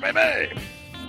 right, 0.00 0.14
baby. 0.14 0.60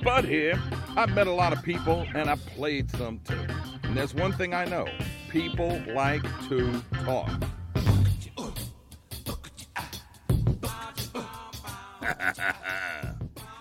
Bud 0.03 0.25
here. 0.25 0.61
I've 0.95 1.13
met 1.13 1.27
a 1.27 1.31
lot 1.31 1.53
of 1.53 1.63
people 1.63 2.05
and 2.13 2.29
I've 2.29 2.45
played 2.47 2.91
some 2.91 3.19
too. 3.19 3.39
And 3.83 3.95
there's 3.95 4.13
one 4.13 4.33
thing 4.33 4.53
I 4.53 4.65
know 4.65 4.85
people 5.29 5.81
like 5.93 6.23
to 6.49 6.83
talk. 7.05 7.29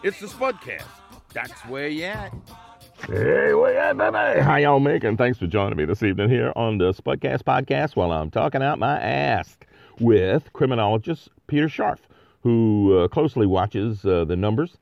it's 0.02 0.20
the 0.20 0.26
Spudcast. 0.26 0.84
That's 1.32 1.60
where 1.66 1.88
you 1.88 2.04
at. 2.04 2.34
Hey, 3.06 3.54
where 3.54 3.78
at, 3.78 3.96
baby? 3.96 4.40
How 4.40 4.56
y'all 4.56 4.80
making? 4.80 5.16
Thanks 5.16 5.38
for 5.38 5.46
joining 5.46 5.76
me 5.76 5.84
this 5.84 6.02
evening 6.02 6.28
here 6.28 6.52
on 6.54 6.78
the 6.78 6.92
Spudcast 6.92 7.42
podcast 7.42 7.96
while 7.96 8.12
I'm 8.12 8.30
talking 8.30 8.62
out 8.62 8.78
my 8.78 8.98
ass 9.00 9.56
with 9.98 10.52
criminologist 10.52 11.28
Peter 11.46 11.68
Scharf, 11.68 11.98
who 12.42 12.96
uh, 12.98 13.08
closely 13.08 13.46
watches 13.46 14.04
uh, 14.04 14.24
the 14.24 14.36
numbers 14.36 14.76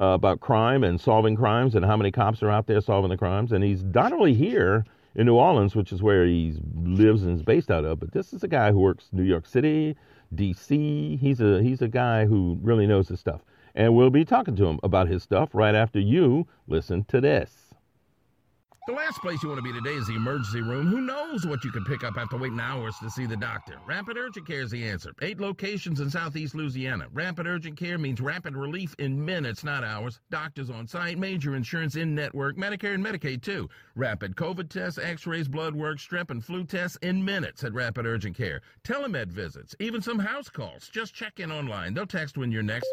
uh, 0.00 0.06
about 0.06 0.40
crime 0.40 0.84
and 0.84 1.00
solving 1.00 1.36
crimes 1.36 1.74
and 1.74 1.84
how 1.84 1.96
many 1.96 2.10
cops 2.10 2.42
are 2.42 2.50
out 2.50 2.66
there 2.66 2.80
solving 2.80 3.10
the 3.10 3.16
crimes. 3.16 3.52
And 3.52 3.64
he's 3.64 3.82
not 3.82 4.12
only 4.12 4.34
here 4.34 4.84
in 5.14 5.26
New 5.26 5.36
Orleans, 5.36 5.74
which 5.74 5.92
is 5.92 6.02
where 6.02 6.26
he 6.26 6.54
lives 6.82 7.22
and 7.22 7.34
is 7.34 7.42
based 7.42 7.70
out 7.70 7.84
of, 7.84 8.00
but 8.00 8.12
this 8.12 8.32
is 8.32 8.42
a 8.42 8.48
guy 8.48 8.70
who 8.72 8.80
works 8.80 9.08
New 9.12 9.22
York 9.22 9.46
City, 9.46 9.96
D.C. 10.34 11.16
He's 11.16 11.40
a 11.40 11.62
he's 11.62 11.82
a 11.82 11.88
guy 11.88 12.26
who 12.26 12.58
really 12.62 12.86
knows 12.86 13.08
his 13.08 13.20
stuff. 13.20 13.42
And 13.74 13.94
we'll 13.94 14.10
be 14.10 14.24
talking 14.24 14.56
to 14.56 14.66
him 14.66 14.80
about 14.82 15.08
his 15.08 15.22
stuff 15.22 15.50
right 15.54 15.74
after 15.74 16.00
you 16.00 16.46
listen 16.66 17.04
to 17.04 17.20
this. 17.20 17.65
The 18.86 18.92
last 18.92 19.20
place 19.20 19.42
you 19.42 19.48
want 19.48 19.58
to 19.58 19.64
be 19.64 19.72
today 19.72 19.96
is 19.96 20.06
the 20.06 20.14
emergency 20.14 20.62
room. 20.62 20.86
Who 20.86 21.00
knows 21.00 21.44
what 21.44 21.64
you 21.64 21.72
could 21.72 21.84
pick 21.86 22.04
up 22.04 22.16
after 22.16 22.36
waiting 22.36 22.60
hours 22.60 22.94
to 23.02 23.10
see 23.10 23.26
the 23.26 23.36
doctor? 23.36 23.78
Rapid 23.84 24.16
Urgent 24.16 24.46
Care 24.46 24.60
is 24.60 24.70
the 24.70 24.88
answer. 24.88 25.12
Eight 25.22 25.40
locations 25.40 25.98
in 25.98 26.08
southeast 26.08 26.54
Louisiana. 26.54 27.08
Rapid 27.12 27.48
Urgent 27.48 27.76
Care 27.76 27.98
means 27.98 28.20
rapid 28.20 28.54
relief 28.54 28.94
in 29.00 29.24
minutes, 29.24 29.64
not 29.64 29.82
hours. 29.82 30.20
Doctors 30.30 30.70
on 30.70 30.86
site, 30.86 31.18
major 31.18 31.56
insurance 31.56 31.96
in 31.96 32.14
network, 32.14 32.56
Medicare 32.56 32.94
and 32.94 33.04
Medicaid 33.04 33.42
too. 33.42 33.68
Rapid 33.96 34.36
COVID 34.36 34.68
tests, 34.68 35.00
x 35.00 35.26
rays, 35.26 35.48
blood 35.48 35.74
work, 35.74 35.98
strep 35.98 36.30
and 36.30 36.44
flu 36.44 36.62
tests 36.62 36.96
in 37.02 37.24
minutes 37.24 37.64
at 37.64 37.74
Rapid 37.74 38.06
Urgent 38.06 38.36
Care. 38.36 38.60
Telemed 38.84 39.32
visits, 39.32 39.74
even 39.80 40.00
some 40.00 40.20
house 40.20 40.48
calls. 40.48 40.88
Just 40.92 41.12
check 41.12 41.40
in 41.40 41.50
online. 41.50 41.92
They'll 41.92 42.06
text 42.06 42.38
when 42.38 42.52
you're 42.52 42.62
next. 42.62 42.86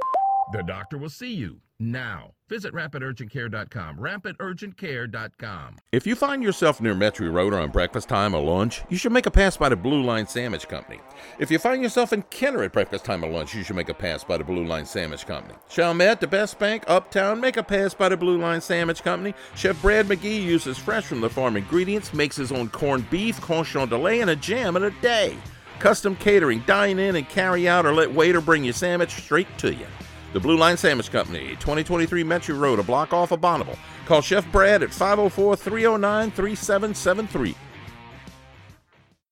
The 0.52 0.63
doctor 0.63 0.97
will 0.97 1.09
see 1.09 1.33
you 1.33 1.61
now. 1.80 2.31
Visit 2.49 2.73
rapidurgentcare.com. 2.73 3.97
Rapidurgentcare.com. 3.97 5.77
If 5.91 6.05
you 6.05 6.16
find 6.16 6.44
yourself 6.44 6.81
near 6.81 6.94
Metairie 6.94 7.33
Road 7.33 7.53
or 7.53 7.59
on 7.59 7.72
breakfast 7.72 8.09
time 8.09 8.35
or 8.35 8.44
lunch, 8.44 8.81
you 8.89 8.97
should 8.97 9.11
make 9.11 9.25
a 9.25 9.31
pass 9.31 9.58
by 9.58 9.69
the 9.69 9.75
Blue 9.75 10.03
Line 10.03 10.27
Sandwich 10.27 10.67
Company. 10.67 11.00
If 11.39 11.50
you 11.50 11.59
find 11.59 11.81
yourself 11.81 12.13
in 12.13 12.23
Kenner 12.23 12.63
at 12.63 12.73
breakfast 12.73 13.05
time 13.05 13.23
or 13.23 13.31
lunch, 13.31 13.55
you 13.55 13.63
should 13.63 13.75
make 13.75 13.89
a 13.89 13.94
pass 13.94 14.23
by 14.23 14.38
the 14.38 14.44
Blue 14.44 14.66
Line 14.66 14.85
Sandwich 14.85 15.25
Company. 15.25 15.55
Chalmette, 15.69 16.19
the 16.19 16.27
West 16.27 16.59
Bank, 16.59 16.83
uptown, 16.88 17.39
make 17.39 17.57
a 17.57 17.63
pass 17.63 17.94
by 17.94 18.09
the 18.09 18.17
Blue 18.17 18.38
Line 18.38 18.61
Sandwich 18.61 19.02
Company. 19.02 19.33
Chef 19.55 19.81
Brad 19.81 20.05
McGee 20.07 20.44
uses 20.44 20.78
fresh 20.78 21.05
from 21.05 21.22
the 21.22 21.30
farm 21.30 21.57
ingredients, 21.57 22.13
makes 22.13 22.35
his 22.35 22.52
own 22.52 22.69
corned 22.69 23.09
beef, 23.09 23.39
corn 23.41 23.63
chantilly, 23.63 24.22
and 24.22 24.30
a 24.30 24.35
jam 24.35 24.75
in 24.75 24.83
a 24.83 24.91
day. 25.02 25.38
Custom 25.80 26.16
catering, 26.16 26.63
dine 26.67 27.00
in 27.00 27.16
and 27.16 27.28
carry 27.28 27.67
out, 27.67 27.85
or 27.85 27.94
let 27.94 28.09
Waitr 28.09 28.44
bring 28.44 28.63
your 28.63 28.73
sandwich 28.73 29.11
straight 29.11 29.47
to 29.57 29.73
you. 29.73 29.88
The 30.33 30.39
Blue 30.39 30.57
Line 30.57 30.77
Sandwich 30.77 31.11
Company, 31.11 31.49
2023 31.59 32.23
Metairie 32.23 32.59
Road, 32.59 32.79
a 32.79 32.83
block 32.83 33.13
off 33.13 33.31
of 33.31 33.39
Bonnabel. 33.39 33.77
Call 34.07 34.21
Chef 34.21 34.51
Brad 34.51 34.81
at 34.81 34.91
504 34.91 35.55
309 35.55 36.31
3773. 36.31 37.55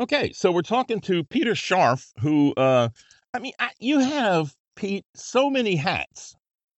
Okay, 0.00 0.32
so 0.32 0.50
we're 0.50 0.62
talking 0.62 0.98
to 1.02 1.22
Peter 1.24 1.52
Scharf, 1.52 2.10
who, 2.20 2.54
uh, 2.54 2.88
I 3.34 3.38
mean, 3.38 3.52
I, 3.58 3.68
you 3.80 3.98
have, 3.98 4.54
Pete, 4.74 5.04
so 5.14 5.50
many 5.50 5.76
hats 5.76 6.34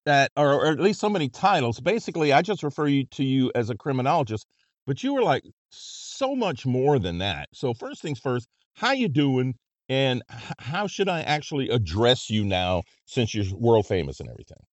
that, 0.07 0.33
or, 0.37 0.55
or 0.55 0.67
at 0.73 0.81
least 0.81 0.99
so 0.99 1.09
many 1.09 1.29
titles. 1.29 1.79
Basically, 1.79 2.33
I 2.33 2.43
just 2.43 2.65
refer 2.65 2.89
you 2.89 3.05
to 3.13 3.23
you 3.23 3.53
as 3.55 3.71
a 3.71 3.77
criminologist, 3.77 4.49
but 4.89 5.05
you 5.05 5.15
were 5.15 5.23
like 5.23 5.45
so 5.71 6.35
much 6.35 6.67
more 6.67 6.99
than 6.99 7.19
that. 7.19 7.49
So 7.53 7.73
first 7.75 8.03
things 8.03 8.19
first, 8.19 8.49
how 8.75 8.91
you 8.91 9.09
doing, 9.09 9.55
and 9.89 10.25
h- 10.29 10.55
how 10.59 10.89
should 10.89 11.09
I 11.09 11.21
actually 11.21 11.69
address 11.69 12.29
you 12.29 12.45
now 12.45 12.83
since 13.07 13.37
you're 13.37 13.45
world 13.57 13.87
famous 13.87 14.19
and 14.19 14.29
everything? 14.29 14.65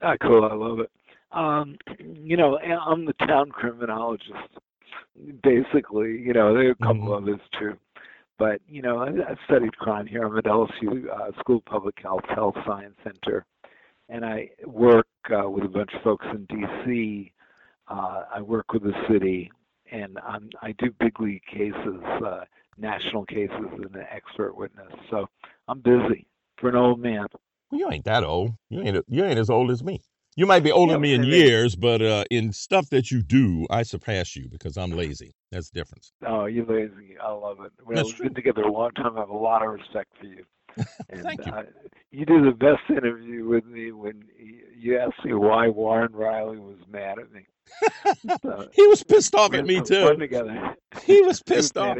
Ah, 0.00 0.16
cool. 0.22 0.46
I 0.46 0.54
love 0.54 0.80
it. 0.80 0.90
Um, 1.30 1.76
you 1.98 2.38
know, 2.38 2.56
I'm 2.56 3.04
the 3.04 3.12
town 3.12 3.50
criminologist, 3.50 4.32
basically. 5.42 6.18
You 6.18 6.32
know, 6.32 6.54
there 6.54 6.68
are 6.68 6.70
a 6.72 6.74
couple 6.76 7.08
Mhm. 7.08 7.22
others 7.22 7.40
too. 7.58 7.76
But, 8.38 8.60
you 8.68 8.82
know, 8.82 8.98
I, 8.98 9.08
I 9.08 9.36
studied 9.46 9.76
crime 9.78 10.06
here. 10.06 10.22
I'm 10.24 10.36
at 10.36 10.44
LSU 10.44 11.08
uh, 11.08 11.32
School 11.40 11.56
of 11.56 11.64
Public 11.64 11.98
Health, 12.02 12.24
Health 12.28 12.54
Science 12.66 12.96
Center. 13.02 13.46
And 14.08 14.24
I 14.24 14.50
work 14.66 15.06
uh, 15.30 15.48
with 15.48 15.64
a 15.64 15.68
bunch 15.68 15.90
of 15.94 16.02
folks 16.02 16.26
in 16.32 16.44
D.C. 16.44 17.32
Uh, 17.88 18.24
I 18.34 18.42
work 18.42 18.72
with 18.72 18.82
the 18.82 18.92
city, 19.08 19.50
and 19.90 20.18
I'm, 20.24 20.50
I 20.62 20.72
do 20.72 20.90
big 21.00 21.18
league 21.18 21.42
cases, 21.50 22.02
uh, 22.24 22.44
national 22.76 23.24
cases, 23.24 23.56
and 23.72 23.96
an 23.96 24.06
expert 24.12 24.56
witness. 24.56 24.92
So 25.10 25.28
I'm 25.66 25.80
busy 25.80 26.26
for 26.58 26.68
an 26.68 26.76
old 26.76 27.00
man. 27.00 27.26
Well, 27.70 27.80
you 27.80 27.90
ain't 27.90 28.04
that 28.04 28.22
old. 28.22 28.52
You 28.68 28.82
ain't 28.82 29.04
you 29.08 29.24
ain't 29.24 29.38
as 29.38 29.50
old 29.50 29.70
as 29.70 29.82
me. 29.82 30.02
You 30.36 30.44
might 30.44 30.62
be 30.62 30.70
older 30.70 30.92
than 30.92 31.00
me 31.00 31.14
in 31.14 31.24
years, 31.24 31.74
but 31.74 32.02
uh, 32.02 32.24
in 32.30 32.52
stuff 32.52 32.90
that 32.90 33.10
you 33.10 33.22
do, 33.22 33.66
I 33.70 33.82
surpass 33.82 34.36
you 34.36 34.48
because 34.50 34.76
I'm 34.76 34.90
lazy. 34.90 35.34
That's 35.50 35.70
the 35.70 35.80
difference. 35.80 36.12
Oh, 36.26 36.44
you're 36.44 36.66
lazy. 36.66 37.16
I 37.22 37.32
love 37.32 37.60
it. 37.62 37.72
Well, 37.84 37.96
That's 37.96 38.08
we've 38.08 38.16
true. 38.16 38.26
been 38.26 38.34
together 38.34 38.62
a 38.62 38.70
long 38.70 38.90
time. 38.92 39.16
I 39.16 39.20
have 39.20 39.30
a 39.30 39.36
lot 39.36 39.62
of 39.62 39.70
respect 39.70 40.12
for 40.20 40.26
you. 40.26 40.44
And, 41.08 41.22
Thank 41.22 41.46
you. 41.46 41.52
Uh, 41.52 41.62
you 42.10 42.26
did 42.26 42.44
the 42.44 42.50
best 42.50 42.82
interview 42.90 43.46
with 43.46 43.64
me 43.64 43.92
when 43.92 44.24
you, 44.38 44.98
asked 44.98 45.24
me 45.24 45.32
why 45.32 45.68
Warren 45.68 46.12
Riley 46.12 46.58
was 46.58 46.76
mad 46.90 47.18
at 47.18 47.32
me. 47.32 47.46
So, 48.42 48.68
He 48.72 48.86
was 48.88 49.02
pissed 49.02 49.34
off 49.34 49.54
at 49.54 49.64
me 49.64 49.80
too. 49.80 50.16
together. 50.16 50.74
He 51.04 51.22
was 51.22 51.42
pissed 51.46 51.78
off. 51.78 51.96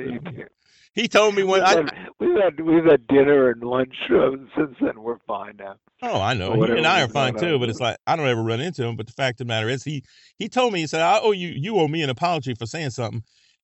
At 0.97 1.03
you 1.03 1.03
at 1.03 1.03
me. 1.03 1.03
too. 1.03 1.03
He 1.03 1.09
told 1.09 1.35
me 1.35 1.43
when 1.45 1.61
We've 1.61 1.69
I. 1.69 1.75
had, 1.77 1.93
we've 2.21 2.37
had 2.37 2.61
we've 2.61 2.85
had 2.85 3.07
dinner 3.09 3.51
and 3.51 3.63
lunch 3.63 3.95
uh, 4.11 4.31
since 4.57 4.77
then. 4.81 5.03
We're 5.03 5.19
fine 5.27 5.57
now. 5.59 5.77
Oh, 6.03 6.21
I 6.21 6.35
know. 6.35 6.63
He 6.63 6.73
and 6.73 6.87
I 6.87 7.03
are 7.03 7.09
fine 7.09 7.35
too, 7.37 7.59
but 7.59 7.69
it's 7.69 7.81
like 7.81 7.97
I 8.07 8.17
don't 8.17 8.27
ever 8.27 8.43
run 8.43 8.61
into 8.61 8.85
him. 8.85 8.97
But 8.97 9.07
the 9.07 9.13
fact 9.13 9.41
of 9.41 9.47
the 9.47 9.49
matter 9.49 9.69
is, 9.69 9.85
he 9.85 10.05
he 10.39 10.49
told 10.49 10.73
me 10.73 10.81
he 10.81 10.87
said, 10.87 11.01
"I 11.03 11.21
owe 11.21 11.33
you. 11.33 11.49
You 11.49 11.79
owe 11.79 11.89
me 11.89 12.03
an 12.03 12.11
apology 12.11 12.55
for 12.55 12.67
saying 12.67 12.91
something," 12.91 13.23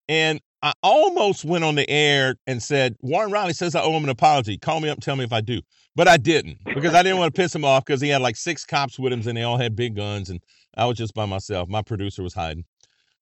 and 0.09 0.41
I 0.62 0.72
almost 0.82 1.44
went 1.44 1.65
on 1.65 1.75
the 1.75 1.88
air 1.91 2.37
and 2.47 2.62
said, 2.62 2.97
"Warren 3.00 3.31
Riley 3.31 3.53
says 3.53 3.75
I 3.75 3.82
owe 3.82 3.92
him 3.97 4.04
an 4.04 4.10
apology. 4.10 4.59
Call 4.59 4.81
me 4.81 4.88
up, 4.88 4.97
and 4.97 5.03
tell 5.03 5.16
me 5.16 5.25
if 5.25 5.32
I 5.32 5.41
do." 5.41 5.60
But 5.94 6.09
I 6.09 6.16
didn't 6.16 6.59
because 6.65 6.94
I 6.94 7.03
didn't 7.03 7.19
want 7.19 7.34
to 7.34 7.38
piss 7.38 7.54
him 7.54 7.65
off 7.65 7.84
because 7.84 8.00
he 8.00 8.09
had 8.09 8.22
like 8.22 8.37
six 8.37 8.65
cops 8.65 8.98
with 8.98 9.12
him 9.12 9.21
and 9.26 9.37
they 9.37 9.42
all 9.42 9.59
had 9.59 9.76
big 9.76 9.94
guns, 9.94 10.31
and 10.31 10.41
I 10.76 10.87
was 10.87 10.97
just 10.97 11.12
by 11.15 11.26
myself. 11.26 11.69
My 11.69 11.82
producer 11.82 12.22
was 12.22 12.34
hiding. 12.34 12.65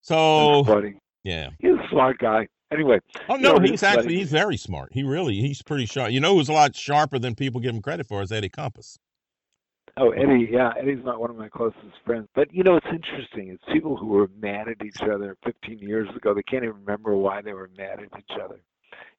So 0.02 0.64
yeah. 1.24 1.50
He's 1.58 1.72
a 1.72 1.88
smart 1.90 2.18
guy. 2.18 2.46
Anyway, 2.72 3.00
Oh 3.28 3.36
You 3.36 3.42
no, 3.42 3.54
know, 3.54 3.60
he's 3.60 3.82
actually 3.82 4.16
he's 4.16 4.30
very 4.30 4.56
smart. 4.56 4.92
He 4.92 5.02
really 5.02 5.34
he's 5.40 5.62
pretty 5.62 5.86
sharp. 5.86 6.12
You 6.12 6.20
know 6.20 6.36
who's 6.36 6.48
a 6.48 6.52
lot 6.52 6.76
sharper 6.76 7.18
than 7.18 7.34
people 7.34 7.60
give 7.60 7.74
him 7.74 7.82
credit 7.82 8.06
for 8.06 8.22
is 8.22 8.30
Eddie 8.30 8.48
Compass. 8.48 8.98
Oh, 9.96 10.10
Eddie, 10.10 10.48
yeah, 10.50 10.72
Eddie's 10.80 11.04
not 11.04 11.20
one 11.20 11.30
of 11.30 11.36
my 11.36 11.48
closest 11.48 11.84
friends. 12.06 12.28
But 12.34 12.52
you 12.54 12.62
know, 12.62 12.76
it's 12.76 12.86
interesting. 12.86 13.48
It's 13.48 13.62
people 13.72 13.96
who 13.96 14.06
were 14.06 14.28
mad 14.40 14.68
at 14.68 14.84
each 14.84 15.02
other 15.02 15.36
15 15.44 15.78
years 15.78 16.08
ago. 16.14 16.32
They 16.32 16.42
can't 16.44 16.64
even 16.64 16.76
remember 16.76 17.16
why 17.16 17.42
they 17.42 17.52
were 17.52 17.68
mad 17.76 17.98
at 17.98 18.18
each 18.18 18.38
other, 18.42 18.60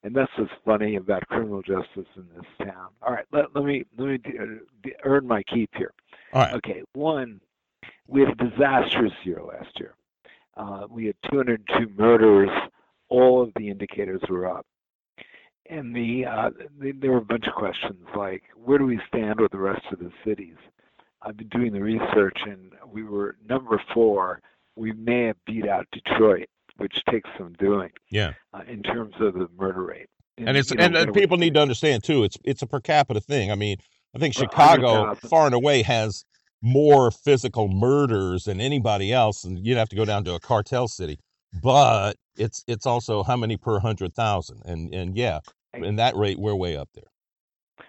and 0.04 0.16
that's 0.16 0.32
what's 0.38 0.52
funny 0.66 0.96
about 0.96 1.28
criminal 1.28 1.62
justice 1.62 2.08
in 2.16 2.26
this 2.36 2.68
town. 2.68 2.88
All 3.02 3.14
right, 3.14 3.26
let, 3.32 3.54
let 3.54 3.66
me 3.66 3.84
let 3.98 4.08
me 4.08 4.20
uh, 4.40 4.90
earn 5.04 5.28
my 5.28 5.44
keep 5.44 5.70
here. 5.76 5.94
All 6.34 6.42
right. 6.42 6.54
Okay, 6.56 6.84
one, 6.94 7.42
we 8.08 8.22
had 8.22 8.30
a 8.30 8.50
disastrous 8.50 9.14
year 9.24 9.42
last 9.44 9.78
year. 9.80 9.94
Uh, 10.56 10.88
we 10.90 11.06
had 11.06 11.16
202 11.30 11.92
murders. 11.98 12.50
All 13.12 13.44
of 13.44 13.52
the 13.56 13.70
indicators 13.70 14.22
were 14.30 14.48
up. 14.48 14.66
And 15.70 15.96
the, 15.96 16.26
uh, 16.26 16.50
the 16.80 16.92
there 16.94 17.12
were 17.12 17.18
a 17.18 17.26
bunch 17.26 17.46
of 17.48 17.54
questions 17.54 18.04
like, 18.18 18.44
where 18.56 18.78
do 18.78 18.86
we 18.86 19.00
stand 19.08 19.40
with 19.40 19.52
the 19.52 19.60
rest 19.60 19.86
of 19.92 20.00
the 20.00 20.12
cities? 20.26 20.56
I've 21.22 21.38
been 21.38 21.50
doing 21.50 21.72
the 21.72 21.82
research, 21.82 22.38
and 22.46 22.72
we 22.92 23.04
were 23.04 23.36
number 23.48 23.80
four. 23.94 24.42
We 24.76 24.92
may 24.94 25.28
have 25.28 25.38
beat 25.46 25.68
out 25.68 25.86
Detroit, 25.92 26.48
which 26.78 26.96
takes 27.10 27.30
some 27.38 27.54
doing 27.60 27.92
Yeah. 28.10 28.34
uh, 28.54 28.62
in 28.68 28.82
terms 28.82 29.14
of 29.20 29.34
the 29.34 29.48
murder 29.58 29.84
rate. 29.84 30.08
And 30.38 30.58
it's 30.58 30.72
you 30.72 30.78
know, 30.78 30.86
and, 30.86 30.96
and 30.96 31.14
people 31.14 31.38
need 31.38 31.54
to 31.54 31.62
understand 31.62 32.04
too. 32.04 32.24
It's 32.24 32.38
it's 32.44 32.62
a 32.62 32.68
per 32.68 32.80
capita 32.80 33.22
thing. 33.22 33.52
I 33.52 33.56
mean, 33.56 33.78
I 34.16 34.20
think 34.20 34.34
Chicago, 34.34 35.14
far 35.16 35.46
and 35.46 35.54
away, 35.54 35.84
has 35.84 36.26
more 36.62 37.12
physical 37.12 37.68
murders 37.68 38.46
than 38.46 38.60
anybody 38.60 39.14
else, 39.14 39.44
and 39.44 39.60
you'd 39.66 39.78
have 39.78 39.90
to 39.90 39.96
go 39.96 40.06
down 40.06 40.24
to 40.24 40.34
a 40.34 40.40
cartel 40.40 40.88
city. 40.88 41.20
But 41.62 42.16
it's 42.38 42.64
it's 42.68 42.86
also 42.86 43.24
how 43.24 43.36
many 43.36 43.58
per 43.58 43.80
hundred 43.80 44.14
thousand, 44.14 44.62
and 44.66 44.94
and 44.94 45.18
yeah, 45.18 45.40
in 45.74 45.98
that 45.98 46.16
rate, 46.16 46.40
we're 46.40 46.56
way 46.56 46.78
up 46.78 46.90
there. 46.94 47.12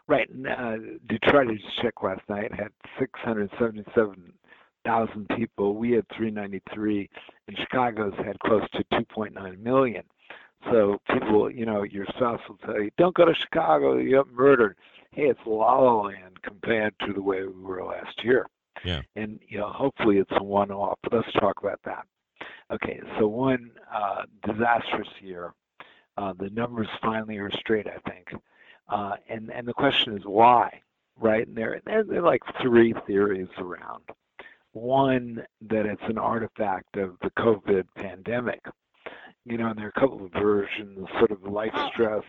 Right. 0.08 0.28
Uh, 0.30 0.78
Detroit, 1.08 1.48
I 1.48 1.54
just 1.54 1.80
checked 1.80 2.02
last 2.02 2.28
night, 2.28 2.52
had 2.52 2.72
677,000 2.98 5.28
people. 5.36 5.76
We 5.76 5.92
had 5.92 6.04
393, 6.16 7.08
and 7.46 7.56
Chicago's 7.56 8.14
had 8.16 8.36
close 8.40 8.68
to 8.72 8.82
2.9 8.92 9.60
million. 9.60 10.02
So 10.70 10.98
people, 11.10 11.50
you 11.50 11.66
know, 11.66 11.82
your 11.82 12.06
spouse 12.06 12.40
will 12.48 12.56
tell 12.58 12.80
you, 12.80 12.90
"Don't 12.96 13.14
go 13.14 13.24
to 13.24 13.34
Chicago; 13.34 13.96
you 13.96 14.10
get 14.10 14.28
murdered." 14.28 14.76
Hey, 15.10 15.28
it's 15.28 15.40
la 15.44 15.78
la 15.78 16.02
land 16.02 16.40
compared 16.42 16.94
to 17.00 17.12
the 17.12 17.22
way 17.22 17.44
we 17.44 17.62
were 17.62 17.84
last 17.84 18.22
year. 18.24 18.46
Yeah. 18.84 19.02
And 19.16 19.40
you 19.48 19.58
know, 19.58 19.70
hopefully 19.70 20.18
it's 20.18 20.30
a 20.32 20.42
one-off. 20.42 20.98
But 21.02 21.14
let's 21.14 21.32
talk 21.32 21.60
about 21.60 21.80
that. 21.84 22.06
Okay, 22.72 23.00
so 23.18 23.26
one 23.28 23.70
uh, 23.92 24.22
disastrous 24.46 25.08
year. 25.20 25.52
Uh, 26.16 26.32
the 26.38 26.50
numbers 26.50 26.88
finally 27.00 27.38
are 27.38 27.50
straight, 27.52 27.86
I 27.86 27.98
think. 28.10 28.28
Uh, 28.88 29.16
and 29.28 29.50
and 29.50 29.66
the 29.66 29.72
question 29.72 30.16
is 30.16 30.24
why, 30.24 30.82
right? 31.18 31.46
And 31.46 31.56
there, 31.56 31.80
there 31.86 32.04
there 32.04 32.18
are 32.18 32.26
like 32.26 32.42
three 32.60 32.94
theories 33.06 33.48
around. 33.58 34.04
One 34.72 35.44
that 35.68 35.86
it's 35.86 36.02
an 36.08 36.18
artifact 36.18 36.96
of 36.96 37.16
the 37.22 37.30
COVID 37.30 37.84
pandemic. 37.96 38.60
You 39.44 39.58
know, 39.58 39.68
and 39.68 39.78
there 39.78 39.86
are 39.86 39.92
a 39.96 40.00
couple 40.00 40.24
of 40.24 40.32
versions, 40.32 41.08
sort 41.18 41.30
of 41.30 41.42
life 41.44 41.74
stress. 41.92 42.22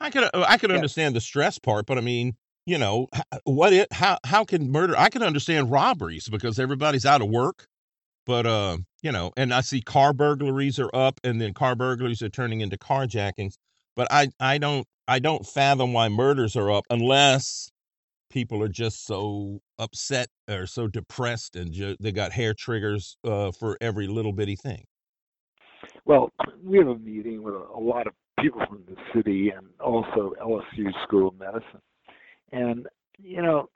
I 0.00 0.10
could 0.10 0.28
I 0.34 0.56
could 0.58 0.70
Yeah. 0.70 0.76
understand 0.76 1.16
the 1.16 1.20
stress 1.20 1.58
part, 1.58 1.86
but 1.86 1.98
I 1.98 2.00
mean, 2.00 2.36
you 2.66 2.78
know, 2.78 3.08
what 3.44 3.72
it 3.72 3.92
how 3.92 4.18
how 4.24 4.44
can 4.44 4.70
murder? 4.70 4.94
I 4.96 5.08
can 5.08 5.22
understand 5.22 5.70
robberies 5.70 6.28
because 6.28 6.58
everybody's 6.58 7.06
out 7.06 7.22
of 7.22 7.28
work, 7.28 7.66
but 8.26 8.46
uh, 8.46 8.78
you 9.02 9.12
know, 9.12 9.32
and 9.36 9.52
I 9.52 9.60
see 9.60 9.80
car 9.80 10.12
burglaries 10.12 10.78
are 10.78 10.90
up, 10.94 11.20
and 11.24 11.40
then 11.40 11.52
car 11.54 11.74
burglaries 11.74 12.22
are 12.22 12.28
turning 12.28 12.60
into 12.60 12.76
carjackings. 12.76 13.54
But 13.96 14.08
I 14.10 14.30
I 14.40 14.58
don't 14.58 14.86
I 15.06 15.18
don't 15.18 15.46
fathom 15.46 15.92
why 15.92 16.08
murders 16.08 16.56
are 16.56 16.70
up 16.70 16.84
unless 16.90 17.70
people 18.30 18.62
are 18.62 18.68
just 18.68 19.06
so 19.06 19.60
upset 19.78 20.28
or 20.50 20.66
so 20.66 20.88
depressed 20.88 21.54
and 21.54 21.72
ju- 21.72 21.96
they 22.00 22.10
got 22.10 22.32
hair 22.32 22.52
triggers 22.52 23.16
uh, 23.24 23.52
for 23.52 23.78
every 23.80 24.08
little 24.08 24.32
bitty 24.32 24.56
thing. 24.56 24.84
Well, 26.04 26.32
we 26.62 26.78
have 26.78 26.88
a 26.88 26.98
meeting 26.98 27.42
with 27.42 27.54
a, 27.54 27.78
lot 27.78 28.06
of 28.06 28.12
people 28.40 28.60
from 28.68 28.82
the 28.88 28.96
city 29.14 29.52
and 29.56 29.68
also 29.80 30.34
LSU 30.42 30.90
School 31.04 31.28
of 31.28 31.38
Medicine. 31.38 31.80
And 32.52 32.86
you 33.22 33.40
know, 33.40 33.68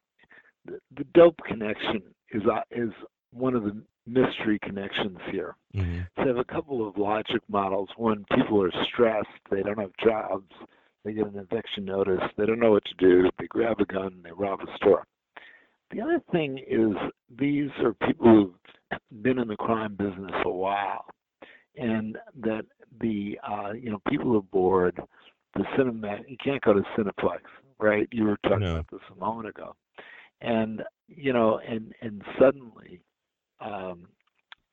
the, 0.64 0.78
the 0.96 1.04
dope 1.14 1.38
connection 1.46 2.02
is 2.32 2.42
uh, 2.52 2.60
is 2.70 2.90
one 3.30 3.54
of 3.54 3.62
the 3.62 3.80
mystery 4.08 4.58
connections 4.62 5.18
here. 5.30 5.56
hmm 5.74 6.00
So 6.16 6.22
I 6.22 6.26
have 6.28 6.38
a 6.38 6.44
couple 6.44 6.86
of 6.86 6.96
logic 6.96 7.42
models. 7.48 7.88
One, 7.96 8.24
people 8.34 8.62
are 8.62 8.72
stressed, 8.92 9.28
they 9.50 9.62
don't 9.62 9.78
have 9.78 9.92
jobs, 10.02 10.50
they 11.04 11.12
get 11.12 11.26
an 11.26 11.38
eviction 11.38 11.84
notice, 11.84 12.20
they 12.36 12.46
don't 12.46 12.60
know 12.60 12.72
what 12.72 12.84
to 12.86 12.94
do, 12.98 13.28
they 13.38 13.46
grab 13.46 13.80
a 13.80 13.84
gun, 13.84 14.06
and 14.06 14.24
they 14.24 14.32
rob 14.32 14.60
a 14.60 14.76
store. 14.76 15.04
The 15.90 16.00
other 16.02 16.20
thing 16.32 16.58
is 16.58 16.94
these 17.38 17.70
are 17.82 17.94
people 18.06 18.26
who've 18.90 18.98
been 19.22 19.38
in 19.38 19.48
the 19.48 19.56
crime 19.56 19.94
business 19.94 20.32
a 20.44 20.50
while, 20.50 21.06
and 21.76 22.18
that 22.40 22.66
the 23.00 23.38
uh, 23.48 23.72
you 23.72 23.90
know 23.90 24.00
people 24.08 24.36
are 24.36 24.42
bored. 24.42 25.00
The 25.54 25.64
cinema 25.76 26.18
you 26.26 26.36
can't 26.42 26.60
go 26.62 26.74
to 26.74 26.82
Cineplex, 26.96 27.40
right? 27.78 28.06
You 28.12 28.24
were 28.24 28.36
talking 28.42 28.60
No. 28.60 28.72
about 28.72 28.86
this 28.92 29.00
a 29.10 29.18
moment 29.18 29.48
ago, 29.48 29.74
and 30.42 30.82
you 31.06 31.32
know, 31.32 31.58
and 31.66 31.94
and 32.02 32.22
suddenly, 32.38 33.00
um, 33.60 34.06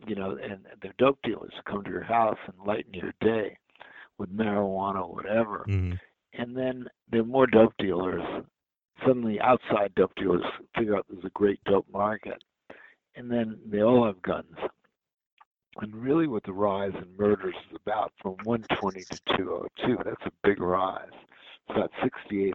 you 0.06 0.16
know, 0.16 0.38
and 0.42 0.66
they're 0.82 0.94
dope 0.98 1.20
dealers 1.24 1.52
who 1.56 1.72
come 1.72 1.84
to 1.84 1.90
your 1.90 2.04
house 2.04 2.38
and 2.48 2.68
lighten 2.68 2.94
your 2.94 3.14
day 3.22 3.58
with 4.18 4.36
marijuana 4.36 5.08
or 5.08 5.14
whatever 5.14 5.64
hmm 5.66 5.94
and 6.38 6.56
then 6.56 6.88
there 7.10 7.22
are 7.22 7.26
more 7.26 7.48
dope 7.48 7.74
dealers. 7.78 8.24
Suddenly, 9.06 9.40
outside 9.40 9.94
dope 9.96 10.16
dealers 10.16 10.44
figure 10.78 10.96
out 10.96 11.06
there's 11.10 11.26
a 11.26 11.30
great 11.30 11.60
dope 11.66 11.88
market, 11.92 12.44
and 13.16 13.30
then 13.30 13.58
they 13.66 13.82
all 13.82 14.06
have 14.06 14.22
guns. 14.22 14.56
And 15.82 15.94
really, 15.94 16.28
what 16.28 16.44
the 16.44 16.54
rise 16.54 16.94
in 16.96 17.18
murders 17.18 17.56
is 17.70 17.78
about 17.86 18.14
from 18.22 18.36
120 18.44 19.02
to 19.02 19.38
202, 19.38 19.98
that's 20.06 20.26
a 20.26 20.48
big 20.48 20.62
rise. 20.62 21.10
It's 21.68 21.78
about 21.78 21.92
68%. 22.02 22.54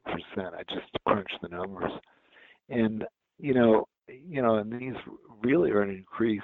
I 0.55 0.63
just 0.73 0.91
crunched 1.07 1.39
the 1.43 1.49
numbers, 1.49 1.93
and 2.69 3.05
you 3.39 3.55
know, 3.55 3.87
you 4.29 4.43
know, 4.43 4.57
and 4.57 4.73
these 4.73 4.95
really 5.43 5.71
are 5.71 5.83
an 5.83 5.91
increase 5.91 6.41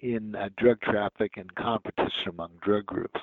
in 0.00 0.34
uh, 0.34 0.48
drug 0.56 0.80
traffic 0.80 1.32
and 1.36 1.54
competition 1.54 2.28
among 2.28 2.50
drug 2.62 2.86
groups. 2.86 3.20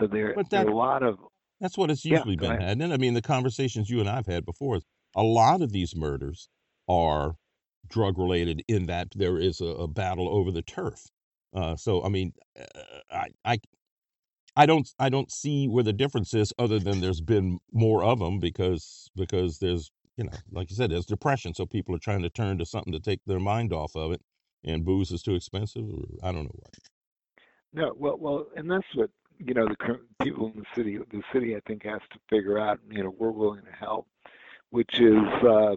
So 0.00 0.06
there, 0.06 0.32
But 0.34 0.50
there 0.50 0.66
are 0.66 0.70
a 0.70 0.74
lot 0.74 1.02
of 1.02 1.18
That's 1.60 1.78
what 1.78 1.90
it's 1.90 2.04
usually 2.04 2.36
go 2.36 2.48
been 2.48 2.60
ahead. 2.60 2.80
And 2.80 2.92
I 2.92 2.96
mean, 2.96 3.14
the 3.14 3.22
conversations 3.22 3.88
you 3.90 4.00
and 4.00 4.08
I've 4.08 4.26
had 4.26 4.44
before 4.44 4.80
a 5.14 5.22
lot 5.22 5.62
of 5.62 5.72
these 5.72 5.94
murders 5.96 6.48
are 6.88 7.36
drug 7.88 8.18
related 8.18 8.62
in 8.68 8.86
that 8.86 9.08
there 9.14 9.38
is 9.38 9.60
a, 9.60 9.66
a 9.66 9.88
battle 9.88 10.28
over 10.28 10.50
the 10.50 10.62
turf. 10.62 11.06
Uh, 11.54 11.76
so 11.76 12.04
I 12.04 12.08
mean, 12.08 12.32
uh, 12.58 12.64
I, 13.10 13.28
I 13.44 13.58
I 14.56 14.66
don't 14.66 14.88
I 14.98 15.08
don't 15.08 15.30
see 15.30 15.68
where 15.68 15.84
the 15.84 15.92
difference 15.92 16.34
is 16.34 16.52
other 16.58 16.78
than 16.78 17.00
there's 17.00 17.20
been 17.20 17.58
more 17.72 18.02
of 18.04 18.18
them 18.18 18.38
because 18.40 19.10
because 19.16 19.58
there's 19.58 19.90
you 20.16 20.24
know 20.24 20.32
like 20.52 20.70
you 20.70 20.76
said 20.76 20.90
there's 20.90 21.06
depression 21.06 21.54
so 21.54 21.66
people 21.66 21.94
are 21.94 21.98
trying 21.98 22.22
to 22.22 22.30
turn 22.30 22.58
to 22.58 22.66
something 22.66 22.92
to 22.92 23.00
take 23.00 23.20
their 23.26 23.40
mind 23.40 23.72
off 23.72 23.94
of 23.96 24.12
it 24.12 24.22
and 24.64 24.84
booze 24.84 25.10
is 25.10 25.22
too 25.22 25.34
expensive 25.34 25.84
or 25.88 26.04
I 26.22 26.32
don't 26.32 26.44
know 26.44 26.54
what. 26.54 26.74
No, 27.72 27.92
well, 27.96 28.16
well, 28.18 28.46
and 28.56 28.70
that's 28.70 28.86
what 28.94 29.10
you 29.38 29.54
know 29.54 29.68
the 29.68 29.98
people 30.22 30.46
in 30.54 30.60
the 30.60 30.66
city. 30.74 30.98
The 30.98 31.22
city, 31.32 31.56
I 31.56 31.60
think, 31.66 31.84
has 31.84 32.00
to 32.12 32.18
figure 32.30 32.58
out. 32.58 32.80
You 32.90 33.04
know, 33.04 33.14
we're 33.18 33.30
willing 33.30 33.64
to 33.64 33.72
help, 33.72 34.06
which 34.70 35.00
is, 35.00 35.18
uh, 35.46 35.76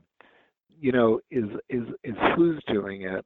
you 0.79 0.91
know, 0.91 1.19
is 1.31 1.45
is 1.69 1.83
is 2.03 2.15
who's 2.35 2.61
doing 2.67 3.03
it. 3.03 3.25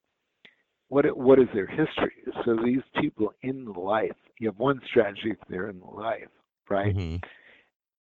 What 0.90 1.06
it- 1.06 1.18
what 1.18 1.40
is 1.40 1.48
their 1.54 1.68
history? 1.68 2.14
So 2.46 2.56
these 2.58 2.84
people 3.02 3.34
in 3.42 3.66
life, 3.74 4.16
you 4.40 4.48
have 4.50 4.60
one 4.60 4.82
strategy 4.88 5.32
if 5.32 5.40
they're 5.50 5.70
in 5.70 5.82
life, 5.82 6.30
right? 6.70 6.96
hmm 6.96 7.16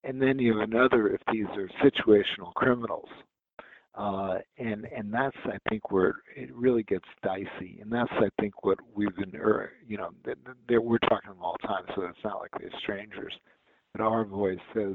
and 0.04 0.20
then 0.20 0.38
you 0.38 0.58
have 0.58 0.68
another 0.68 1.08
if 1.08 1.20
these 1.32 1.46
are 1.56 1.68
situational 1.82 2.52
criminals. 2.54 3.08
Uh, 3.94 4.38
and 4.56 4.86
and 4.86 5.12
that's 5.12 5.36
I 5.44 5.58
think 5.68 5.92
where 5.92 6.14
it 6.34 6.54
really 6.54 6.82
gets 6.82 7.04
dicey, 7.22 7.78
and 7.82 7.92
that's 7.92 8.10
I 8.12 8.30
think 8.40 8.64
what 8.64 8.78
we've 8.94 9.14
been, 9.14 9.36
er, 9.36 9.70
you 9.86 9.98
know, 9.98 10.10
th- 10.24 10.38
th- 10.46 10.56
there 10.66 10.80
we're 10.80 10.96
talking 10.98 11.32
all 11.42 11.56
the 11.60 11.68
time, 11.68 11.84
so 11.94 12.02
it's 12.02 12.18
not 12.24 12.40
like 12.40 12.50
they're 12.58 12.70
strangers. 12.80 13.34
But 13.92 14.00
our 14.00 14.24
voice 14.24 14.58
says 14.74 14.94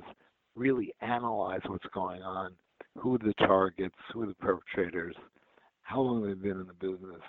really 0.55 0.95
analyze 1.01 1.61
what's 1.67 1.85
going 1.93 2.23
on, 2.23 2.53
who 2.97 3.13
are 3.13 3.19
the 3.19 3.35
targets, 3.45 3.95
who 4.11 4.23
are 4.23 4.27
the 4.27 4.33
perpetrators, 4.33 5.15
how 5.83 6.01
long 6.01 6.25
they've 6.25 6.41
been 6.41 6.59
in 6.59 6.65
the 6.65 6.73
business, 6.73 7.21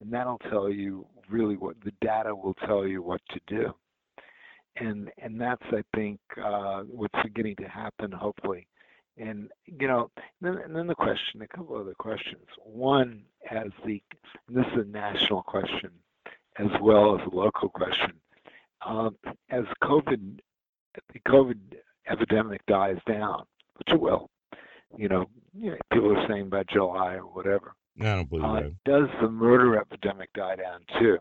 and 0.00 0.10
that'll 0.10 0.38
tell 0.50 0.70
you 0.70 1.06
really 1.28 1.56
what 1.56 1.76
the 1.84 1.92
data 2.00 2.34
will 2.34 2.56
tell 2.66 2.86
you 2.86 3.02
what 3.02 3.20
to 3.28 3.40
do 3.46 3.74
and 4.76 5.10
and 5.18 5.40
that's 5.40 5.62
I 5.72 5.82
think 5.94 6.20
uh, 6.42 6.82
what's 6.82 7.14
beginning 7.22 7.56
to 7.56 7.68
happen. 7.68 8.12
Hopefully, 8.12 8.66
and 9.16 9.50
you 9.66 9.86
know, 9.88 10.10
then 10.40 10.58
and 10.58 10.74
then 10.74 10.86
the 10.86 10.94
question, 10.94 11.42
a 11.42 11.48
couple 11.48 11.74
of 11.76 11.82
other 11.82 11.94
questions. 11.98 12.44
One, 12.64 13.22
as 13.50 13.68
the 13.84 14.02
and 14.48 14.56
this 14.56 14.66
is 14.74 14.78
a 14.82 14.84
national 14.84 15.42
question 15.42 15.90
as 16.58 16.68
well 16.80 17.18
as 17.18 17.26
a 17.26 17.34
local 17.34 17.68
question. 17.70 18.12
Um, 18.84 19.16
as 19.50 19.64
COVID, 19.82 20.40
the 21.12 21.20
COVID 21.26 21.58
epidemic 22.08 22.60
dies 22.66 22.98
down, 23.06 23.44
which 23.76 23.94
it 23.94 24.00
will. 24.00 24.28
You 24.96 25.08
know, 25.08 25.26
you 25.54 25.70
know, 25.70 25.76
people 25.92 26.16
are 26.18 26.28
saying 26.28 26.50
by 26.50 26.64
July 26.64 27.14
or 27.14 27.20
whatever. 27.26 27.74
I 28.00 28.04
don't 28.04 28.28
believe 28.28 28.44
Uh, 28.44 28.54
that. 28.60 28.74
does 28.84 29.08
the 29.20 29.28
murder 29.30 29.78
epidemic 29.78 30.30
die 30.34 30.56
down 30.56 30.80
too? 30.98 31.18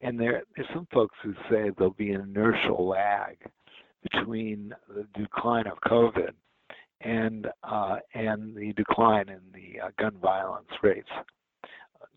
And 0.00 0.20
there, 0.20 0.42
there's 0.54 0.68
some 0.74 0.86
folks 0.92 1.16
who 1.22 1.34
say 1.50 1.70
there'll 1.76 1.90
be 1.92 2.12
an 2.12 2.20
inertial 2.20 2.86
lag 2.86 3.38
between 4.02 4.74
the 4.88 5.06
decline 5.18 5.66
of 5.66 5.78
COVID 5.80 6.32
and 7.00 7.48
uh, 7.64 7.96
and 8.14 8.54
the 8.54 8.72
decline 8.74 9.28
in 9.28 9.40
the 9.52 9.80
uh, 9.80 9.90
gun 9.98 10.16
violence 10.20 10.68
rates. 10.82 11.08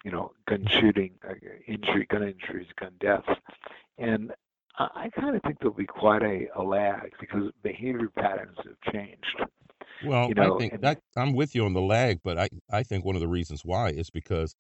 You 0.04 0.12
know, 0.12 0.32
gun 0.48 0.66
shooting, 0.80 1.12
uh, 1.28 1.34
injury, 1.68 2.06
gun 2.10 2.24
injuries, 2.24 2.68
gun 2.80 2.94
deaths, 3.02 3.28
and 3.98 4.32
I, 4.78 4.88
I 4.96 5.10
kind 5.10 5.36
of 5.36 5.42
think 5.42 5.60
there'll 5.60 5.76
be 5.76 5.86
quite 5.86 6.24
a, 6.24 6.48
a 6.56 6.64
lag 6.64 7.12
because 7.20 7.52
behavior 7.64 8.10
patterns 8.16 8.58
have 8.64 8.94
changed. 8.94 9.44
Well, 10.06 10.30
you 10.30 10.36
know, 10.36 10.56
I 10.56 10.58
think 10.58 10.74
and- 10.74 10.84
that 10.84 11.02
I'm 11.18 11.34
with 11.34 11.54
you 11.54 11.66
on 11.66 11.74
the 11.74 11.82
lag, 11.82 12.20
but 12.24 12.38
I, 12.38 12.50
I 12.72 12.84
think 12.84 13.04
one 13.04 13.16
of 13.16 13.22
the 13.22 13.28
reasons 13.28 13.64
why 13.66 13.90
is 13.90 14.10
because, 14.10 14.56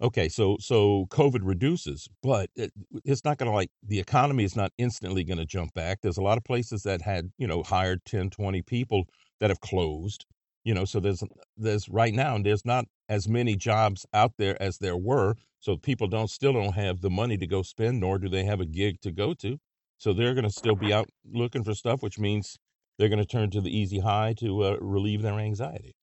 okay, 0.00 0.28
so 0.28 0.56
so 0.60 1.06
COVID 1.10 1.40
reduces, 1.42 2.08
but 2.22 2.50
it, 2.56 2.72
it's 3.04 3.24
not 3.24 3.38
going 3.38 3.50
to 3.50 3.54
like 3.54 3.70
the 3.82 3.98
economy 3.98 4.44
is 4.44 4.56
not 4.56 4.72
instantly 4.78 5.24
going 5.24 5.38
to 5.38 5.46
jump 5.46 5.74
back. 5.74 6.00
There's 6.02 6.18
a 6.18 6.22
lot 6.22 6.38
of 6.38 6.44
places 6.44 6.82
that 6.82 7.02
had 7.02 7.30
you 7.38 7.46
know 7.46 7.62
hired 7.62 8.04
10, 8.04 8.30
20 8.30 8.62
people 8.62 9.04
that 9.40 9.50
have 9.50 9.60
closed. 9.60 10.24
You 10.64 10.74
know, 10.74 10.84
so 10.84 11.00
there's 11.00 11.22
there's 11.56 11.88
right 11.88 12.12
now 12.12 12.34
and 12.34 12.44
there's 12.44 12.64
not 12.64 12.84
as 13.08 13.28
many 13.28 13.56
jobs 13.56 14.04
out 14.12 14.32
there 14.38 14.60
as 14.60 14.78
there 14.78 14.96
were. 14.96 15.34
So 15.60 15.76
people 15.76 16.06
don't 16.06 16.30
still 16.30 16.52
don't 16.52 16.74
have 16.74 17.00
the 17.00 17.10
money 17.10 17.36
to 17.38 17.46
go 17.46 17.62
spend, 17.62 18.00
nor 18.00 18.18
do 18.18 18.28
they 18.28 18.44
have 18.44 18.60
a 18.60 18.66
gig 18.66 19.00
to 19.02 19.10
go 19.10 19.34
to. 19.34 19.58
So 19.96 20.12
they're 20.12 20.34
going 20.34 20.44
to 20.44 20.50
still 20.50 20.76
be 20.76 20.92
out 20.92 21.08
looking 21.32 21.64
for 21.64 21.74
stuff, 21.74 22.02
which 22.02 22.18
means 22.18 22.58
they're 22.98 23.08
going 23.08 23.18
to 23.18 23.26
turn 23.26 23.50
to 23.50 23.60
the 23.60 23.76
easy 23.76 24.00
high 24.00 24.34
to 24.38 24.62
uh, 24.62 24.76
relieve 24.80 25.22
their 25.22 25.38
anxiety. 25.38 25.94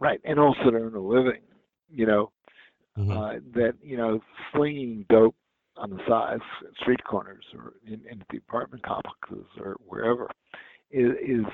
Right, 0.00 0.20
and 0.24 0.38
also 0.38 0.70
to 0.70 0.76
earn 0.76 0.94
a 0.94 1.00
living. 1.00 1.42
You 1.90 2.06
know, 2.06 2.32
Mhm. 2.98 3.10
uh, 3.16 3.40
that 3.54 3.74
you 3.82 3.96
know 3.96 4.20
slinging 4.52 5.06
dope 5.08 5.36
on 5.76 5.90
the 5.90 6.00
sides, 6.08 6.42
street 6.80 7.02
corners, 7.04 7.44
or 7.54 7.74
in, 7.86 8.04
in 8.10 8.22
the 8.30 8.38
apartment 8.38 8.82
complexes, 8.82 9.46
or 9.60 9.76
wherever, 9.86 10.28
is, 10.90 11.12
is 11.22 11.44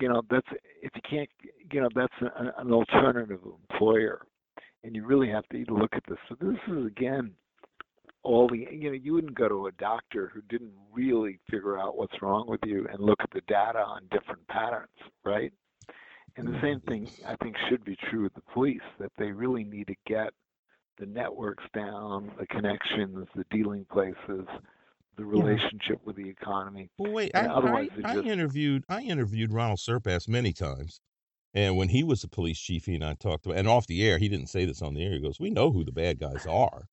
you 0.00 0.08
know 0.08 0.22
that's 0.30 0.46
if 0.82 0.90
you 0.94 1.02
can't 1.08 1.28
you 1.70 1.80
know 1.80 1.88
that's 1.94 2.14
a, 2.22 2.60
an 2.60 2.72
alternative 2.72 3.40
employer, 3.70 4.26
and 4.82 4.94
you 4.96 5.04
really 5.04 5.28
have 5.28 5.46
to 5.48 5.64
look 5.68 5.94
at 5.94 6.02
this. 6.08 6.18
So 6.28 6.36
this 6.40 6.58
is 6.68 6.86
again 6.86 7.32
all 8.22 8.48
the 8.48 8.66
you 8.70 8.90
know 8.90 8.92
you 8.92 9.12
wouldn't 9.12 9.34
go 9.34 9.48
to 9.48 9.66
a 9.66 9.72
doctor 9.72 10.30
who 10.32 10.40
didn't 10.48 10.72
really 10.92 11.38
figure 11.50 11.78
out 11.78 11.98
what's 11.98 12.22
wrong 12.22 12.46
with 12.48 12.60
you 12.64 12.86
and 12.90 13.00
look 13.00 13.20
at 13.20 13.30
the 13.32 13.42
data 13.42 13.80
on 13.80 14.02
different 14.10 14.46
patterns, 14.48 14.88
right? 15.24 15.52
And 16.36 16.46
the 16.46 16.58
same 16.62 16.80
thing 16.82 17.10
I 17.26 17.34
think 17.42 17.56
should 17.68 17.84
be 17.84 17.96
true 18.08 18.22
with 18.22 18.34
the 18.34 18.42
police 18.52 18.80
that 18.98 19.12
they 19.18 19.32
really 19.32 19.64
need 19.64 19.88
to 19.88 19.96
get 20.06 20.32
the 21.00 21.06
networks 21.06 21.64
down, 21.74 22.30
the 22.38 22.46
connections, 22.46 23.26
the 23.34 23.44
dealing 23.50 23.84
places, 23.90 24.46
the 25.16 25.24
relationship 25.24 25.98
with 26.04 26.14
the 26.16 26.28
economy. 26.28 26.88
Well, 26.98 27.12
wait, 27.12 27.32
And 27.34 27.48
I, 27.48 27.54
I, 27.58 27.88
I 28.04 28.14
just- 28.14 28.26
interviewed 28.26 28.84
I 28.88 29.00
interviewed 29.00 29.52
Ronald 29.52 29.78
Serpas 29.80 30.28
many 30.28 30.52
times, 30.52 31.00
and 31.54 31.76
when 31.76 31.88
he 31.88 32.04
was 32.04 32.22
the 32.22 32.28
police 32.28 32.60
chief, 32.60 32.84
he 32.86 32.94
and 32.94 33.04
I 33.04 33.14
talked 33.14 33.46
about, 33.46 33.58
and 33.58 33.66
off 33.66 33.86
the 33.86 34.06
air, 34.06 34.18
he 34.18 34.28
didn't 34.28 34.48
say 34.48 34.64
this 34.66 34.82
on 34.82 34.94
the 34.94 35.04
air. 35.04 35.12
He 35.12 35.20
goes, 35.20 35.40
"We 35.40 35.50
know 35.50 35.72
who 35.72 35.84
the 35.84 35.92
bad 35.92 36.20
guys 36.20 36.46
are," 36.46 36.84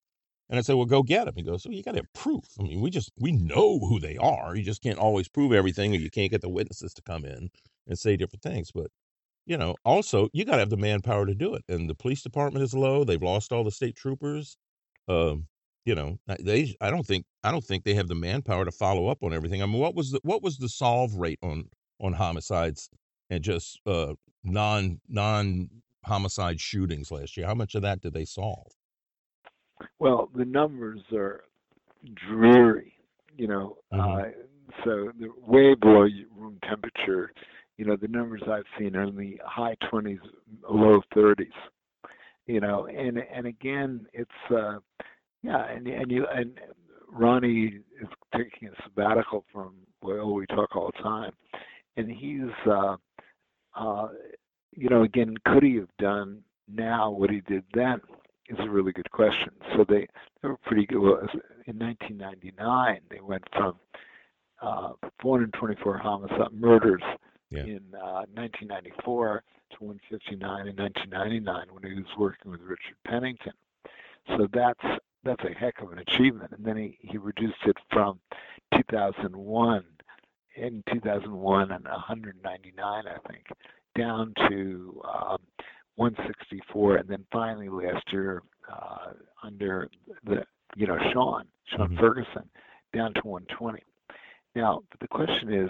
and 0.49 0.57
I 0.57 0.61
said, 0.61 0.75
"Well, 0.75 0.85
go 0.85 1.03
get 1.03 1.25
them." 1.25 1.35
He 1.35 1.43
goes, 1.43 1.65
"Well, 1.65 1.75
you 1.75 1.83
got 1.83 1.91
to 1.91 1.99
have 1.99 2.13
proof. 2.13 2.45
I 2.59 2.63
mean, 2.63 2.81
we 2.81 2.89
just 2.89 3.11
we 3.19 3.33
know 3.33 3.79
who 3.79 3.99
they 3.99 4.17
are. 4.17 4.55
You 4.55 4.63
just 4.63 4.81
can't 4.81 4.97
always 4.99 5.27
prove 5.27 5.51
everything, 5.51 5.93
or 5.93 5.99
you 5.99 6.09
can't 6.09 6.31
get 6.31 6.41
the 6.41 6.49
witnesses 6.49 6.93
to 6.95 7.01
come 7.01 7.23
in 7.25 7.49
and 7.85 7.99
say 7.99 8.15
different 8.17 8.41
things." 8.43 8.71
But 8.71 8.87
you 9.47 9.57
know, 9.57 9.75
also 9.85 10.29
you 10.33 10.45
got 10.45 10.53
to 10.53 10.59
have 10.59 10.69
the 10.69 10.77
manpower 10.77 11.25
to 11.25 11.33
do 11.33 11.55
it, 11.55 11.63
and 11.69 11.89
the 11.89 11.95
police 11.95 12.21
department 12.21 12.63
is 12.63 12.73
low. 12.73 13.03
They've 13.03 13.21
lost 13.21 13.51
all 13.51 13.63
the 13.63 13.71
state 13.71 13.95
troopers. 13.95 14.57
Um, 15.07 15.47
you 15.85 15.95
know, 15.95 16.19
they 16.39 16.75
I 16.81 16.91
don't 16.91 17.05
think 17.05 17.25
I 17.45 17.51
don't 17.51 17.63
think 17.63 17.85
they 17.85 17.93
have 17.93 18.09
the 18.09 18.15
manpower 18.15 18.65
to 18.65 18.71
follow 18.71 19.07
up 19.07 19.23
on 19.23 19.33
everything. 19.33 19.63
I 19.63 19.65
mean, 19.65 19.79
what 19.79 19.95
was 19.95 20.11
the 20.11 20.19
what 20.23 20.43
was 20.43 20.57
the 20.57 20.67
solve 20.67 21.15
rate 21.15 21.39
on 21.41 21.69
on 22.01 22.11
homicides 22.11 22.89
and 23.29 23.41
just 23.41 23.79
uh 23.85 24.13
non 24.43 24.99
non 25.07 25.69
homicide 26.03 26.59
shootings 26.59 27.09
last 27.09 27.37
year? 27.37 27.47
How 27.47 27.55
much 27.55 27.73
of 27.73 27.83
that 27.83 28.01
did 28.01 28.13
they 28.13 28.25
solve? 28.25 28.67
Well, 29.99 30.29
the 30.35 30.43
numbers 30.43 30.99
are 31.13 31.45
dreary, 32.27 32.93
you 33.37 33.47
know. 33.47 33.77
Uh, 33.93 34.23
so 34.83 35.11
they're 35.17 35.29
way 35.45 35.73
below 35.73 36.07
room 36.35 36.59
temperature. 36.67 37.31
You 37.77 37.85
know, 37.85 37.95
the 37.95 38.07
numbers 38.07 38.41
I've 38.49 38.65
seen 38.77 38.95
are 38.95 39.03
in 39.03 39.15
the 39.15 39.39
high 39.45 39.75
20s, 39.91 40.19
low 40.69 41.01
30s. 41.15 41.45
You 42.47 42.61
know, 42.61 42.87
and 42.87 43.17
and 43.17 43.45
again, 43.45 44.07
it's 44.13 44.31
uh, 44.49 44.77
yeah, 45.43 45.65
and 45.69 45.85
and 45.85 46.09
you 46.09 46.25
and 46.33 46.57
Ronnie 47.11 47.79
is 48.01 48.07
taking 48.35 48.69
a 48.69 48.83
sabbatical 48.83 49.43
from 49.51 49.75
well, 50.01 50.33
we 50.33 50.45
talk 50.47 50.75
all 50.75 50.91
the 50.95 51.03
time, 51.03 51.31
and 51.97 52.09
he's 52.09 52.49
uh, 52.65 52.95
uh, 53.75 54.07
you 54.75 54.89
know, 54.89 55.03
again, 55.03 55.35
could 55.45 55.63
he 55.63 55.75
have 55.75 55.89
done 55.99 56.39
now 56.73 57.09
what 57.09 57.29
he 57.29 57.41
did 57.41 57.63
then? 57.73 57.99
Is 58.49 58.57
a 58.59 58.69
really 58.69 58.93
good 58.93 59.11
question. 59.11 59.49
So 59.75 59.85
they 59.87 60.07
they 60.41 60.47
were 60.47 60.57
pretty 60.63 60.85
good. 60.85 61.27
In 61.65 61.77
1999, 61.77 63.01
they 63.09 63.19
went 63.19 63.43
from 63.51 63.75
uh, 64.61 64.93
424 65.21 65.97
homicide 65.97 66.53
murders 66.53 67.01
Yeah. 67.49 67.63
in 67.63 67.81
uh, 67.95 68.25
1994 68.33 69.43
to 69.71 69.77
159 69.83 70.67
in 70.67 70.75
1999 70.75 71.67
when 71.71 71.83
he 71.91 71.97
was 71.99 72.11
working 72.17 72.51
with 72.51 72.61
Richard 72.61 72.97
Pennington. 73.05 73.53
So 74.35 74.47
that's 74.51 74.83
that's 75.23 75.43
a 75.43 75.53
heck 75.53 75.81
of 75.81 75.91
an 75.91 75.99
achievement. 75.99 76.51
And 76.51 76.65
then 76.65 76.77
he, 76.77 76.97
he 77.01 77.17
reduced 77.17 77.63
it 77.65 77.77
from 77.91 78.19
2001 78.75 79.83
in 80.55 80.83
2001 80.91 81.71
and 81.71 81.83
199, 81.85 83.03
I 83.07 83.29
think, 83.29 83.45
down 83.95 84.33
to 84.49 85.01
um, 85.05 85.37
164, 85.95 86.97
and 86.97 87.09
then 87.09 87.25
finally 87.31 87.69
last 87.69 88.11
year 88.11 88.41
uh, 88.71 89.13
under 89.43 89.89
the 90.23 90.43
you 90.75 90.85
know 90.87 90.97
Sean 91.13 91.45
Sean 91.65 91.89
Mhm. 91.95 91.99
Ferguson 91.99 92.49
down 92.93 93.13
to 93.15 93.21
120. 93.27 93.81
Now 94.55 94.81
the 94.99 95.07
question 95.07 95.53
is, 95.53 95.69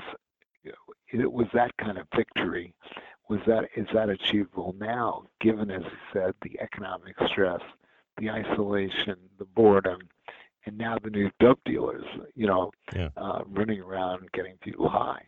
it 1.11 1.31
was 1.31 1.47
that 1.53 1.75
kind 1.77 1.97
of 1.97 2.07
victory. 2.15 2.73
Was 3.29 3.39
that 3.45 3.65
is 3.75 3.87
that 3.93 4.09
achievable 4.09 4.73
now, 4.79 5.23
given 5.41 5.69
as 5.69 5.83
you 5.83 5.97
said 6.13 6.33
the 6.43 6.57
economic 6.61 7.15
stress, 7.29 7.59
the 8.17 8.29
isolation, 8.29 9.15
the 9.37 9.45
boredom, 9.45 9.99
and 10.65 10.77
now 10.77 10.97
the 11.03 11.09
new 11.09 11.29
dope 11.39 11.59
dealers, 11.65 12.05
you 12.35 12.47
know, 12.47 12.71
Yeah. 12.95 13.09
uh, 13.17 13.41
running 13.47 13.81
around 13.81 14.29
getting 14.33 14.55
people 14.61 14.87
high, 14.89 15.23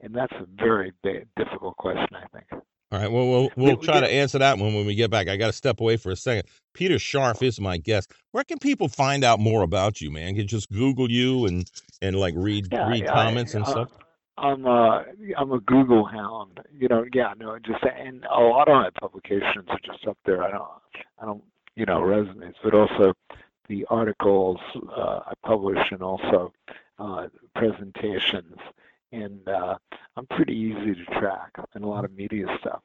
and 0.00 0.14
that's 0.14 0.32
a 0.32 0.46
very 0.58 0.92
big, 1.02 1.26
difficult 1.36 1.76
question, 1.76 2.08
I 2.14 2.26
think. 2.32 2.46
All 2.92 3.00
right. 3.00 3.10
Well, 3.10 3.28
we'll 3.28 3.50
we'll 3.56 3.76
try 3.76 4.00
to 4.00 4.08
answer 4.10 4.38
that 4.38 4.56
one 4.58 4.72
when 4.74 4.86
we 4.86 4.94
get 4.94 5.10
back. 5.10 5.28
I 5.28 5.36
got 5.36 5.48
to 5.48 5.52
step 5.52 5.80
away 5.80 5.96
for 5.96 6.12
a 6.12 6.16
second. 6.16 6.48
Peter 6.74 6.94
Scharf 6.94 7.42
is 7.42 7.60
my 7.60 7.76
guest. 7.76 8.10
Where 8.30 8.44
can 8.44 8.58
people 8.58 8.88
find 8.88 9.24
out 9.24 9.40
more 9.40 9.62
about 9.62 10.00
you, 10.00 10.10
man? 10.12 10.28
Can 10.28 10.36
you 10.36 10.44
just 10.44 10.70
Google 10.70 11.10
you 11.10 11.44
and 11.46 11.68
and 12.00 12.16
like 12.16 12.34
read 12.36 12.68
Yeah, 12.72 12.88
read 12.88 13.06
I- 13.08 13.12
comments 13.12 13.54
and 13.54 13.64
uh, 13.64 13.70
stuff? 13.70 13.90
I'm 14.36 14.66
a 14.66 15.04
I'm 15.36 15.52
a 15.52 15.60
Google 15.60 16.04
hound. 16.04 16.60
You 16.76 16.88
know, 16.88 17.04
yeah, 17.12 17.34
no, 17.38 17.58
just 17.58 17.84
and 17.84 18.24
a 18.24 18.40
lot 18.40 18.68
of 18.68 18.74
my 18.74 18.90
publications 19.00 19.66
are 19.68 19.80
just 19.84 20.06
up 20.06 20.18
there. 20.24 20.42
I 20.42 20.50
don't 20.50 20.68
I 21.20 21.24
don't 21.24 21.44
you 21.76 21.86
know 21.86 22.00
resumes, 22.02 22.54
but 22.62 22.74
also 22.74 23.14
the 23.68 23.86
articles 23.90 24.58
uh, 24.96 25.20
I 25.26 25.32
publish 25.44 25.78
and 25.90 26.02
also 26.02 26.52
uh, 26.98 27.28
presentations. 27.54 28.56
And 29.12 29.46
uh, 29.48 29.76
I'm 30.16 30.26
pretty 30.26 30.54
easy 30.54 30.94
to 30.94 31.20
track 31.20 31.52
and 31.74 31.84
a 31.84 31.86
lot 31.86 32.04
of 32.04 32.12
media 32.12 32.46
stuff. 32.60 32.82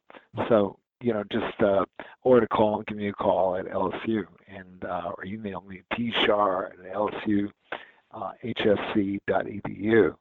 So 0.48 0.78
you 1.02 1.14
know, 1.14 1.24
just 1.32 1.60
uh, 1.62 1.86
or 2.24 2.40
to 2.40 2.48
call 2.48 2.78
and 2.78 2.86
give 2.86 2.98
me 2.98 3.08
a 3.08 3.14
call 3.14 3.56
at 3.56 3.66
LSU 3.66 4.26
and 4.48 4.84
uh, 4.86 5.12
or 5.18 5.26
email 5.26 5.62
me 5.62 5.82
pshar 5.94 6.72
at 6.72 6.94
LSU 6.94 7.50
uh, 8.12 8.32
hsc.edu 8.44 10.16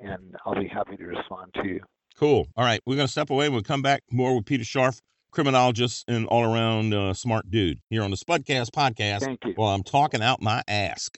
and 0.00 0.36
I'll 0.44 0.54
be 0.54 0.68
happy 0.68 0.96
to 0.96 1.04
respond 1.04 1.52
to 1.54 1.66
you. 1.66 1.80
Cool. 2.18 2.46
All 2.56 2.64
right. 2.64 2.80
We're 2.86 2.96
gonna 2.96 3.08
step 3.08 3.30
away. 3.30 3.48
We'll 3.48 3.62
come 3.62 3.82
back 3.82 4.02
more 4.10 4.34
with 4.34 4.46
Peter 4.46 4.64
Scharf, 4.64 5.00
criminologist 5.30 6.04
and 6.08 6.26
all 6.26 6.44
around 6.44 6.92
uh, 6.92 7.14
smart 7.14 7.50
dude 7.50 7.78
here 7.88 8.02
on 8.02 8.10
the 8.10 8.16
Spudcast 8.16 8.70
podcast. 8.70 9.20
Thank 9.20 9.44
you. 9.44 9.52
While 9.56 9.74
I'm 9.74 9.82
talking 9.82 10.22
out 10.22 10.42
my 10.42 10.62
ass. 10.68 11.08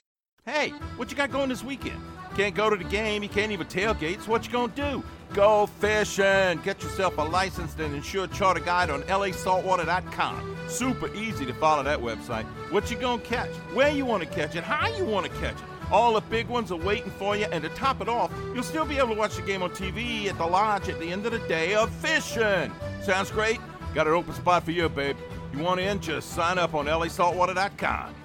Hey, 0.45 0.69
what 0.97 1.09
you 1.09 1.15
got 1.15 1.31
going 1.31 1.49
this 1.49 1.63
weekend? 1.63 1.99
Can't 2.35 2.53
go 2.53 2.69
to 2.69 2.75
the 2.75 2.83
game, 2.83 3.23
you 3.23 3.29
can't 3.29 3.51
even 3.51 3.67
tailgate, 3.67 4.21
so 4.21 4.31
what 4.31 4.45
you 4.45 4.51
gonna 4.51 4.73
do? 4.75 5.03
Go 5.33 5.67
fishing! 5.67 6.59
Get 6.63 6.83
yourself 6.83 7.17
a 7.17 7.21
licensed 7.21 7.79
and 7.79 7.95
insured 7.95 8.33
charter 8.33 8.59
guide 8.59 8.89
on 8.89 9.03
lasaltwater.com. 9.03 10.57
Super 10.67 11.13
easy 11.15 11.45
to 11.45 11.53
follow 11.53 11.83
that 11.83 11.99
website. 11.99 12.43
What 12.71 12.91
you 12.91 12.97
gonna 12.97 13.21
catch? 13.21 13.51
Where 13.73 13.89
you 13.89 14.05
wanna 14.05 14.25
catch 14.25 14.55
it? 14.55 14.63
How 14.63 14.87
you 14.97 15.05
wanna 15.05 15.29
catch 15.29 15.55
it? 15.55 15.72
All 15.93 16.13
the 16.13 16.21
big 16.21 16.47
ones 16.47 16.71
are 16.71 16.75
waiting 16.75 17.11
for 17.11 17.37
you, 17.37 17.45
and 17.51 17.63
to 17.63 17.69
top 17.69 18.01
it 18.01 18.09
off, 18.09 18.31
you'll 18.55 18.63
still 18.63 18.83
be 18.83 18.97
able 18.97 19.09
to 19.09 19.13
watch 19.13 19.35
the 19.35 19.43
game 19.43 19.61
on 19.61 19.69
TV 19.69 20.25
at 20.25 20.39
the 20.39 20.45
lodge 20.45 20.89
at 20.89 20.99
the 20.99 21.11
end 21.11 21.27
of 21.27 21.31
the 21.31 21.47
day 21.47 21.75
of 21.75 21.91
fishing. 21.91 22.71
Sounds 23.03 23.29
great? 23.29 23.59
Got 23.93 24.07
an 24.07 24.13
open 24.13 24.33
spot 24.33 24.63
for 24.63 24.71
you, 24.71 24.89
babe. 24.89 25.15
You 25.53 25.59
want 25.59 25.79
in? 25.79 25.99
Just 25.99 26.31
sign 26.31 26.57
up 26.57 26.73
on 26.73 26.87
lasaltwater.com. 26.87 28.22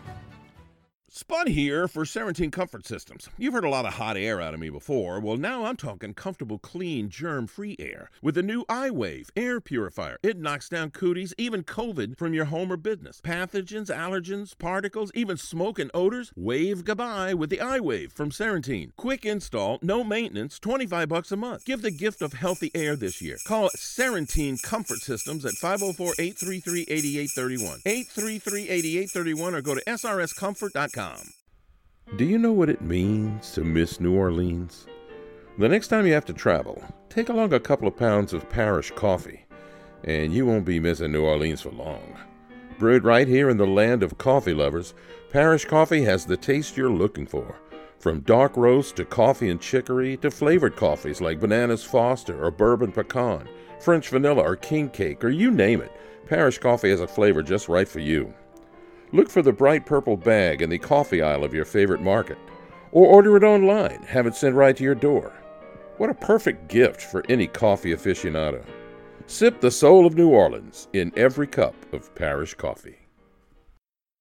Spud 1.11 1.49
here 1.49 1.89
for 1.89 2.05
Serentine 2.05 2.53
Comfort 2.53 2.87
Systems. 2.87 3.31
You've 3.39 3.55
heard 3.55 3.65
a 3.65 3.71
lot 3.71 3.87
of 3.87 3.95
hot 3.95 4.19
air 4.19 4.43
out 4.43 4.53
of 4.53 4.61
me 4.61 4.69
before. 4.69 5.21
Well, 5.21 5.39
now 5.39 5.65
I'm 5.65 5.79
talking 5.79 6.13
comfortable, 6.13 6.59
clean, 6.59 7.09
germ-free 7.09 7.77
air 7.79 8.11
with 8.21 8.35
the 8.35 8.43
new 8.43 8.67
iWave 8.67 9.31
air 9.35 9.59
purifier. 9.59 10.19
It 10.23 10.39
knocks 10.39 10.69
down 10.69 10.91
cooties, 10.91 11.33
even 11.39 11.65
COVID, 11.65 12.19
from 12.19 12.35
your 12.35 12.45
home 12.45 12.71
or 12.71 12.77
business. 12.77 13.23
Pathogens, 13.23 13.91
allergens, 13.91 14.59
particles, 14.59 15.11
even 15.15 15.39
smoke 15.39 15.79
and 15.79 15.91
odors. 15.95 16.31
Wave 16.37 16.85
goodbye 16.85 17.33
with 17.33 17.49
the 17.49 17.57
iWave 17.57 18.13
from 18.13 18.31
Serentine. 18.31 18.95
Quick 18.97 19.25
install, 19.25 19.79
no 19.81 20.05
maintenance, 20.05 20.59
25 20.59 21.09
bucks 21.09 21.33
a 21.33 21.37
month. 21.37 21.65
Give 21.65 21.81
the 21.81 21.91
gift 21.91 22.21
of 22.21 22.35
healthy 22.35 22.71
air 22.75 22.97
this 22.97 23.23
year. 23.23 23.39
Call 23.47 23.71
Serentine 23.71 24.63
Comfort 24.63 24.99
Systems 24.99 25.47
at 25.47 25.55
504-833-8831. 25.55 27.83
833-8831 27.85 29.55
or 29.55 29.63
go 29.63 29.75
to 29.75 29.83
srscomfort.com. 29.87 30.98
Do 32.17 32.25
you 32.25 32.39
know 32.39 32.51
what 32.51 32.69
it 32.69 32.83
means 32.83 33.53
to 33.53 33.63
miss 33.63 34.01
New 34.01 34.17
Orleans? 34.17 34.89
The 35.57 35.69
next 35.69 35.87
time 35.87 36.09
you 36.09 36.13
have 36.13 36.25
to 36.25 36.33
travel, 36.33 36.83
take 37.09 37.29
along 37.29 37.53
a 37.53 37.61
couple 37.61 37.87
of 37.87 37.97
pounds 37.97 38.33
of 38.33 38.49
parish 38.51 38.91
coffee. 38.91 39.45
and 40.03 40.33
you 40.33 40.45
won't 40.45 40.65
be 40.65 40.81
missing 40.81 41.13
New 41.13 41.25
Orleans 41.25 41.61
for 41.61 41.71
long. 41.71 42.17
Brewed 42.81 43.05
right 43.05 43.29
here 43.29 43.49
in 43.49 43.59
the 43.59 43.67
land 43.67 44.03
of 44.03 44.19
coffee 44.19 44.55
lovers, 44.55 44.93
Parish 45.31 45.67
Coffee 45.67 46.03
has 46.03 46.27
the 46.27 46.37
taste 46.37 46.77
you're 46.77 46.91
looking 46.91 47.27
for. 47.27 47.61
From 48.01 48.21
dark 48.23 48.57
roast 48.57 48.97
to 48.97 49.05
coffee 49.05 49.51
and 49.51 49.61
chicory 49.61 50.17
to 50.17 50.33
flavored 50.33 50.75
coffees 50.75 51.21
like 51.21 51.39
Bananas 51.39 51.85
Foster 51.85 52.43
or 52.43 52.51
Bourbon 52.51 52.91
Pecan, 52.91 53.49
French 53.79 54.09
Vanilla 54.09 54.43
or 54.43 54.57
King 54.57 54.89
Cake, 54.89 55.23
or 55.23 55.29
you 55.29 55.53
name 55.53 55.81
it, 55.81 55.93
Parish 56.27 56.59
Coffee 56.59 56.91
has 56.91 57.01
a 57.01 57.07
flavor 57.07 57.43
just 57.43 57.69
right 57.69 57.87
for 57.87 58.01
you. 58.01 58.35
Look 59.13 59.31
for 59.31 59.41
the 59.41 59.53
bright 59.53 59.87
purple 59.87 60.19
bag 60.19 60.61
in 60.61 60.69
the 60.69 60.79
coffee 60.79 61.23
aisle 61.23 61.43
of 61.43 61.55
your 61.55 61.65
favorite 61.65 62.03
market, 62.03 62.37
or 62.93 63.07
order 63.07 63.37
it 63.37 63.43
online, 63.43 64.03
have 64.03 64.27
it 64.27 64.37
sent 64.37 64.55
right 64.55 64.77
to 64.77 64.85
your 64.85 64.95
door. 64.95 65.33
What 65.97 66.11
a 66.11 66.15
perfect 66.15 66.69
gift 66.69 67.01
for 67.01 67.25
any 67.29 67.47
coffee 67.47 67.95
aficionado. 67.95 68.65
Sip 69.27 69.61
the 69.61 69.71
soul 69.71 70.07
of 70.07 70.15
New 70.15 70.29
Orleans 70.29 70.89
in 70.93 71.11
every 71.17 71.47
cup 71.47 71.75
of 71.95 72.15
Parish 72.15 72.55
Coffee. 72.55 72.99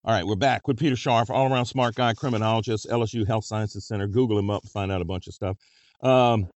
All 0.06 0.14
right, 0.14 0.26
we're 0.26 0.36
back 0.36 0.70
with 0.70 0.80
Peter 0.80 0.96
Scharf, 0.96 1.30
all 1.30 1.52
around 1.52 1.66
smart 1.66 1.96
guy, 1.96 2.14
criminologist, 2.14 2.88
LSU 2.90 3.28
Health 3.28 3.44
Sciences 3.44 3.86
Center. 3.86 4.08
Google 4.08 4.40
him 4.40 4.50
up, 4.50 4.66
find 4.70 4.90
out 4.90 5.02
a 5.02 5.06
bunch 5.06 5.28
of 5.28 5.34
stuff. 5.34 5.58
Um, 6.02 6.48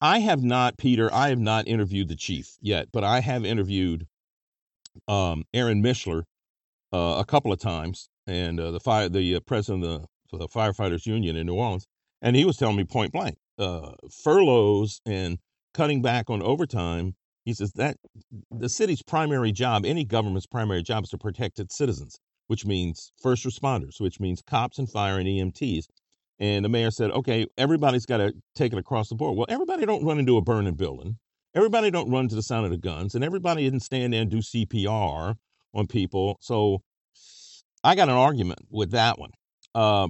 I 0.00 0.20
have 0.20 0.44
not, 0.44 0.78
Peter, 0.78 1.12
I 1.12 1.28
have 1.30 1.40
not 1.40 1.66
interviewed 1.66 2.08
the 2.08 2.16
chief 2.16 2.56
yet, 2.60 2.86
but 2.92 3.02
I 3.02 3.18
have 3.20 3.44
interviewed 3.44 4.06
um, 5.08 5.44
Aaron 5.52 5.82
Mischler 5.82 6.22
uh, 6.92 7.16
a 7.18 7.24
couple 7.24 7.52
of 7.52 7.58
times, 7.58 8.08
and 8.26 8.60
uh, 8.60 8.70
the 8.70 8.80
fire, 8.80 9.08
the 9.08 9.36
uh, 9.36 9.40
president 9.40 9.84
of 9.84 10.06
the, 10.30 10.38
the, 10.38 10.48
firefighters 10.48 11.06
union 11.06 11.36
in 11.36 11.46
New 11.46 11.54
Orleans, 11.54 11.86
and 12.22 12.36
he 12.36 12.44
was 12.44 12.56
telling 12.56 12.76
me 12.76 12.84
point 12.84 13.12
blank, 13.12 13.36
uh, 13.58 13.92
furloughs 14.22 15.00
and 15.06 15.38
cutting 15.74 16.02
back 16.02 16.30
on 16.30 16.42
overtime. 16.42 17.14
He 17.44 17.54
says 17.54 17.72
that 17.72 17.96
the 18.50 18.68
city's 18.68 19.02
primary 19.02 19.50
job, 19.50 19.84
any 19.86 20.04
government's 20.04 20.46
primary 20.46 20.82
job, 20.82 21.04
is 21.04 21.10
to 21.10 21.18
protect 21.18 21.58
its 21.58 21.76
citizens 21.76 22.20
which 22.50 22.66
means 22.66 23.12
first 23.22 23.46
responders, 23.46 24.00
which 24.00 24.18
means 24.18 24.42
cops 24.42 24.80
and 24.80 24.90
fire 24.90 25.20
and 25.20 25.28
EMTs. 25.28 25.84
And 26.40 26.64
the 26.64 26.68
mayor 26.68 26.90
said, 26.90 27.12
okay, 27.12 27.46
everybody's 27.56 28.06
got 28.06 28.16
to 28.16 28.32
take 28.56 28.72
it 28.72 28.78
across 28.78 29.08
the 29.08 29.14
board. 29.14 29.36
Well, 29.36 29.46
everybody 29.48 29.86
don't 29.86 30.04
run 30.04 30.18
into 30.18 30.36
a 30.36 30.42
burning 30.42 30.74
building. 30.74 31.16
Everybody 31.54 31.92
don't 31.92 32.10
run 32.10 32.26
to 32.26 32.34
the 32.34 32.42
sound 32.42 32.64
of 32.64 32.72
the 32.72 32.76
guns, 32.76 33.14
and 33.14 33.22
everybody 33.22 33.62
didn't 33.62 33.84
stand 33.84 34.12
there 34.12 34.22
and 34.22 34.30
do 34.32 34.38
CPR 34.38 35.36
on 35.74 35.86
people. 35.86 36.38
So 36.40 36.82
I 37.82 37.94
got 37.94 38.08
an 38.08 38.14
argument 38.14 38.60
with 38.70 38.92
that 38.92 39.18
one. 39.18 39.30
Uh, 39.74 40.08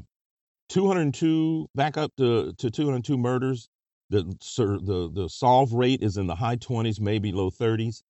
202 0.70 1.68
back 1.74 1.96
up 1.96 2.12
to, 2.16 2.52
to 2.58 2.70
202 2.70 3.18
murders. 3.18 3.68
The, 4.08 4.34
sir, 4.40 4.78
the 4.78 5.08
the 5.12 5.28
solve 5.28 5.72
rate 5.72 6.02
is 6.02 6.16
in 6.16 6.26
the 6.26 6.34
high 6.34 6.56
20s, 6.56 7.00
maybe 7.00 7.30
low 7.30 7.50
30s. 7.50 8.02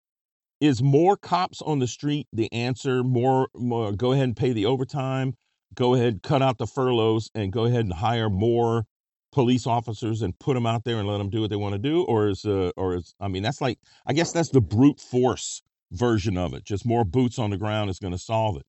Is 0.61 0.83
more 0.83 1.17
cops 1.17 1.61
on 1.63 1.79
the 1.79 1.87
street 1.87 2.27
the 2.33 2.51
answer? 2.53 3.03
More, 3.03 3.49
more 3.55 3.93
go 3.93 4.13
ahead 4.13 4.25
and 4.25 4.37
pay 4.37 4.53
the 4.53 4.67
overtime, 4.67 5.35
go 5.75 5.95
ahead, 5.95 6.23
cut 6.23 6.43
out 6.43 6.59
the 6.59 6.67
furloughs, 6.67 7.31
and 7.35 7.53
go 7.53 7.65
ahead 7.65 7.85
and 7.85 7.93
hire 7.93 8.31
more 8.31 8.85
police 9.33 9.67
officers 9.67 10.23
and 10.23 10.39
put 10.39 10.55
them 10.55 10.67
out 10.67 10.85
there 10.85 10.99
and 10.99 11.09
let 11.09 11.19
them 11.19 11.31
do 11.31 11.43
what 11.43 11.51
they 11.51 11.57
want 11.57 11.75
to 11.75 11.79
do, 11.79 12.03
or 12.05 12.29
is 12.29 12.45
uh, 12.45 12.71
or 12.77 12.97
is 12.97 13.15
I 13.21 13.29
mean 13.29 13.43
that's 13.43 13.61
like 13.61 13.79
I 14.07 14.13
guess 14.13 14.33
that's 14.33 14.51
the 14.51 14.61
brute 14.61 15.01
force 15.01 15.63
version 15.93 16.37
of 16.37 16.55
it. 16.55 16.65
Just 16.65 16.87
more 16.87 17.05
boots 17.05 17.39
on 17.39 17.51
the 17.51 17.57
ground 17.57 17.91
is 17.91 17.99
going 17.99 18.13
to 18.13 18.19
solve 18.19 18.57
it. 18.57 18.67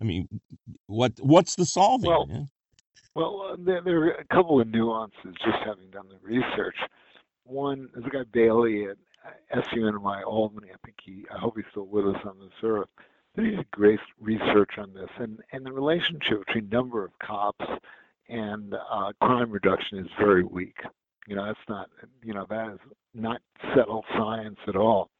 I 0.00 0.04
mean, 0.04 0.28
what 0.86 1.12
what's 1.20 1.56
the 1.56 1.66
solving? 1.66 2.10
Well, 2.10 2.48
well, 3.14 3.50
uh, 3.50 3.56
there, 3.58 3.82
there, 3.82 4.00
are 4.02 4.10
a 4.10 4.24
couple 4.26 4.60
of 4.60 4.68
nuances 4.68 5.34
just 5.44 5.58
having 5.64 5.90
done 5.90 6.06
the 6.08 6.18
research. 6.22 6.76
One, 7.44 7.88
there's 7.92 8.06
a 8.06 8.10
guy 8.10 8.22
Bayley 8.32 8.86
at 8.86 9.64
SUNY 9.72 10.24
Albany. 10.24 10.68
I 10.72 10.76
think 10.84 10.96
he, 11.02 11.24
I 11.34 11.38
hope 11.38 11.56
he's 11.56 11.64
still 11.70 11.86
with 11.86 12.06
us 12.06 12.20
on 12.24 12.38
this 12.38 12.52
earth. 12.62 12.88
But 13.34 13.44
he 13.44 13.50
did 13.52 13.70
great 13.72 14.00
research 14.20 14.78
on 14.78 14.94
this, 14.94 15.10
and 15.18 15.40
and 15.52 15.66
the 15.66 15.72
relationship 15.72 16.46
between 16.46 16.68
number 16.68 17.04
of 17.04 17.10
cops 17.18 17.64
and 18.28 18.74
uh, 18.74 19.12
crime 19.20 19.50
reduction 19.50 19.98
is 19.98 20.08
very 20.18 20.44
weak. 20.44 20.76
You 21.26 21.36
know, 21.36 21.46
that's 21.46 21.58
not, 21.68 21.90
you 22.22 22.34
know, 22.34 22.46
that 22.48 22.72
is 22.74 22.80
not 23.14 23.40
settled 23.74 24.04
science 24.16 24.58
at 24.66 24.76
all. 24.76 25.10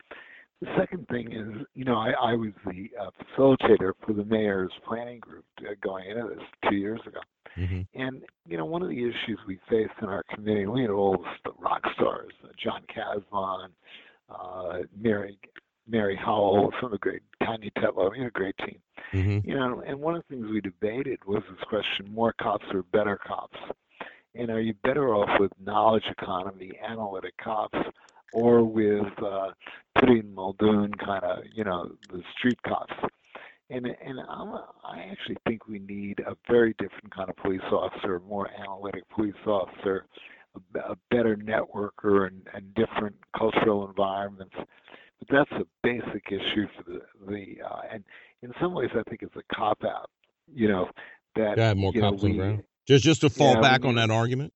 The 0.60 0.68
second 0.76 1.06
thing 1.08 1.32
is, 1.32 1.66
you 1.74 1.84
know, 1.84 1.94
I, 1.96 2.10
I 2.10 2.34
was 2.34 2.50
the 2.66 2.90
uh, 3.00 3.10
facilitator 3.22 3.92
for 4.04 4.12
the 4.12 4.24
mayor's 4.24 4.72
planning 4.86 5.20
group 5.20 5.44
uh, 5.60 5.74
going 5.80 6.10
into 6.10 6.34
this 6.34 6.44
two 6.68 6.76
years 6.76 7.00
ago. 7.06 7.20
Mm-hmm. 7.56 8.00
And, 8.00 8.22
you 8.46 8.56
know, 8.56 8.64
one 8.64 8.82
of 8.82 8.88
the 8.88 8.98
issues 8.98 9.38
we 9.46 9.60
faced 9.70 9.92
in 10.02 10.08
our 10.08 10.24
committee, 10.34 10.66
we 10.66 10.82
had 10.82 10.90
all 10.90 11.24
the 11.44 11.52
rock 11.58 11.82
stars, 11.94 12.32
uh, 12.44 12.48
John 12.62 12.82
Casbon, 12.92 13.68
uh, 14.30 14.78
Mary 14.96 15.38
Mary 15.90 16.16
Howell, 16.16 16.70
some 16.80 16.86
of 16.86 16.92
the 16.92 16.98
great 16.98 17.22
Tania 17.42 17.70
Tetlow, 17.78 18.14
you 18.14 18.24
know, 18.24 18.30
great 18.34 18.54
team. 18.58 18.78
Mm-hmm. 19.14 19.48
You 19.48 19.56
know, 19.56 19.82
and 19.86 19.98
one 19.98 20.16
of 20.16 20.22
the 20.28 20.34
things 20.34 20.50
we 20.50 20.60
debated 20.60 21.18
was 21.26 21.42
this 21.50 21.64
question: 21.68 22.12
more 22.12 22.34
cops 22.34 22.66
or 22.72 22.82
better 22.82 23.18
cops? 23.26 23.56
And 24.34 24.50
are 24.50 24.60
you 24.60 24.74
better 24.84 25.14
off 25.14 25.40
with 25.40 25.50
knowledge 25.64 26.04
economy, 26.10 26.72
analytic 26.86 27.32
cops, 27.42 27.78
or 28.32 28.62
with 28.64 29.06
uh, 29.24 29.48
putting 29.98 30.34
Muldoon 30.34 30.92
kind 30.94 31.24
of, 31.24 31.38
you 31.54 31.64
know, 31.64 31.90
the 32.10 32.22
street 32.36 32.58
cops? 32.66 32.92
And 33.70 33.86
and 33.86 34.18
I'm 34.30 34.54
I 34.84 35.08
actually 35.10 35.36
think 35.46 35.68
we 35.68 35.78
need 35.78 36.20
a 36.20 36.34
very 36.50 36.74
different 36.78 37.14
kind 37.14 37.28
of 37.28 37.36
police 37.36 37.60
officer, 37.70 38.16
a 38.16 38.20
more 38.20 38.48
analytic 38.58 39.02
police 39.10 39.34
officer, 39.46 40.06
a, 40.54 40.78
a 40.92 40.96
better 41.10 41.36
networker, 41.36 42.28
and, 42.28 42.46
and 42.54 42.74
different 42.74 43.16
cultural 43.36 43.86
environments. 43.86 44.54
But 44.56 45.28
that's 45.30 45.52
a 45.52 45.66
basic 45.82 46.24
issue 46.30 46.66
for 46.76 46.90
the 46.90 47.00
the 47.26 47.62
uh, 47.62 47.80
and 47.92 48.04
in 48.42 48.52
some 48.60 48.72
ways 48.72 48.88
I 48.94 49.02
think 49.08 49.22
it's 49.22 49.36
a 49.36 49.54
cop 49.54 49.84
out. 49.84 50.08
You 50.50 50.68
know 50.68 50.88
that 51.36 51.58
yeah, 51.58 51.74
more 51.74 51.92
cops 51.92 52.22
know, 52.22 52.28
we, 52.30 52.40
around. 52.40 52.64
Just 52.86 53.04
just 53.04 53.20
to 53.20 53.28
fall 53.28 53.54
yeah, 53.54 53.60
back 53.60 53.82
we, 53.82 53.90
on 53.90 53.94
that 53.96 54.10
argument. 54.10 54.54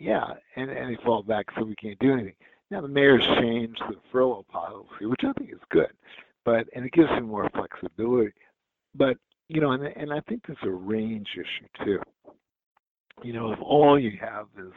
Yeah, 0.00 0.24
and 0.56 0.70
and 0.70 0.90
they 0.90 1.02
fall 1.04 1.22
back 1.22 1.46
so 1.56 1.64
we 1.64 1.76
can't 1.76 1.98
do 1.98 2.12
anything. 2.12 2.34
Now 2.70 2.80
the 2.80 2.88
mayor's 2.88 3.24
changed 3.38 3.82
the 3.88 3.96
furlough 4.10 4.46
policy, 4.50 5.04
which 5.04 5.20
I 5.22 5.32
think 5.38 5.52
is 5.52 5.60
good, 5.70 5.92
but 6.44 6.66
and 6.74 6.86
it 6.86 6.92
gives 6.92 7.10
him 7.10 7.28
more 7.28 7.48
flexibility. 7.54 8.32
But 8.94 9.18
you 9.48 9.60
know, 9.60 9.72
and 9.72 9.84
and 9.84 10.12
I 10.12 10.20
think 10.20 10.46
there's 10.46 10.58
a 10.64 10.70
range 10.70 11.28
issue 11.34 11.84
too. 11.84 12.00
You 13.22 13.34
know, 13.34 13.52
if 13.52 13.58
all 13.60 14.00
you 14.00 14.12
have 14.20 14.46
is 14.58 14.72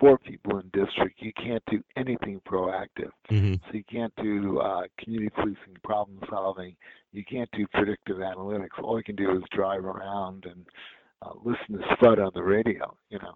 four 0.00 0.16
people 0.16 0.58
in 0.58 0.70
district, 0.72 1.20
you 1.20 1.32
can't 1.34 1.62
do 1.70 1.82
anything 1.96 2.40
proactive. 2.48 3.10
Mm-hmm. 3.30 3.54
So 3.54 3.74
you 3.74 3.84
can't 3.90 4.12
do 4.16 4.58
uh, 4.60 4.82
community 4.98 5.30
policing, 5.34 5.76
problem 5.84 6.18
solving. 6.30 6.74
You 7.12 7.24
can't 7.24 7.50
do 7.52 7.66
predictive 7.74 8.16
analytics. 8.16 8.82
All 8.82 8.96
you 8.96 9.04
can 9.04 9.16
do 9.16 9.36
is 9.36 9.42
drive 9.52 9.84
around 9.84 10.46
and 10.46 10.64
uh, 11.20 11.34
listen 11.44 11.78
to 11.78 11.94
Spud 11.94 12.18
on 12.18 12.30
the 12.34 12.42
radio. 12.42 12.96
You 13.10 13.18
know, 13.18 13.34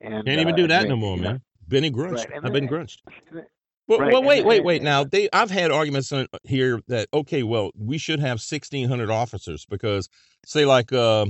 and 0.00 0.24
can't 0.24 0.40
even 0.40 0.54
uh, 0.54 0.56
do 0.56 0.66
that 0.68 0.80
then, 0.82 0.88
no 0.88 0.96
more, 0.96 1.16
man. 1.16 1.34
Know, 1.34 1.38
Benny 1.68 1.90
Grunched. 1.90 2.28
right, 2.30 2.40
I've 2.44 2.52
been 2.52 2.66
grunched. 2.66 3.02
Well, 3.88 4.00
right, 4.00 4.12
well, 4.12 4.22
wait, 4.22 4.44
wait, 4.44 4.64
wait. 4.64 4.82
Now, 4.82 5.04
they, 5.04 5.28
I've 5.32 5.50
had 5.50 5.70
arguments 5.70 6.10
on 6.12 6.26
here 6.44 6.80
that 6.88 7.08
okay, 7.14 7.42
well, 7.42 7.70
we 7.78 7.98
should 7.98 8.20
have 8.20 8.40
sixteen 8.40 8.88
hundred 8.88 9.10
officers 9.10 9.64
because, 9.68 10.08
say, 10.44 10.64
like 10.64 10.92
uh, 10.92 11.26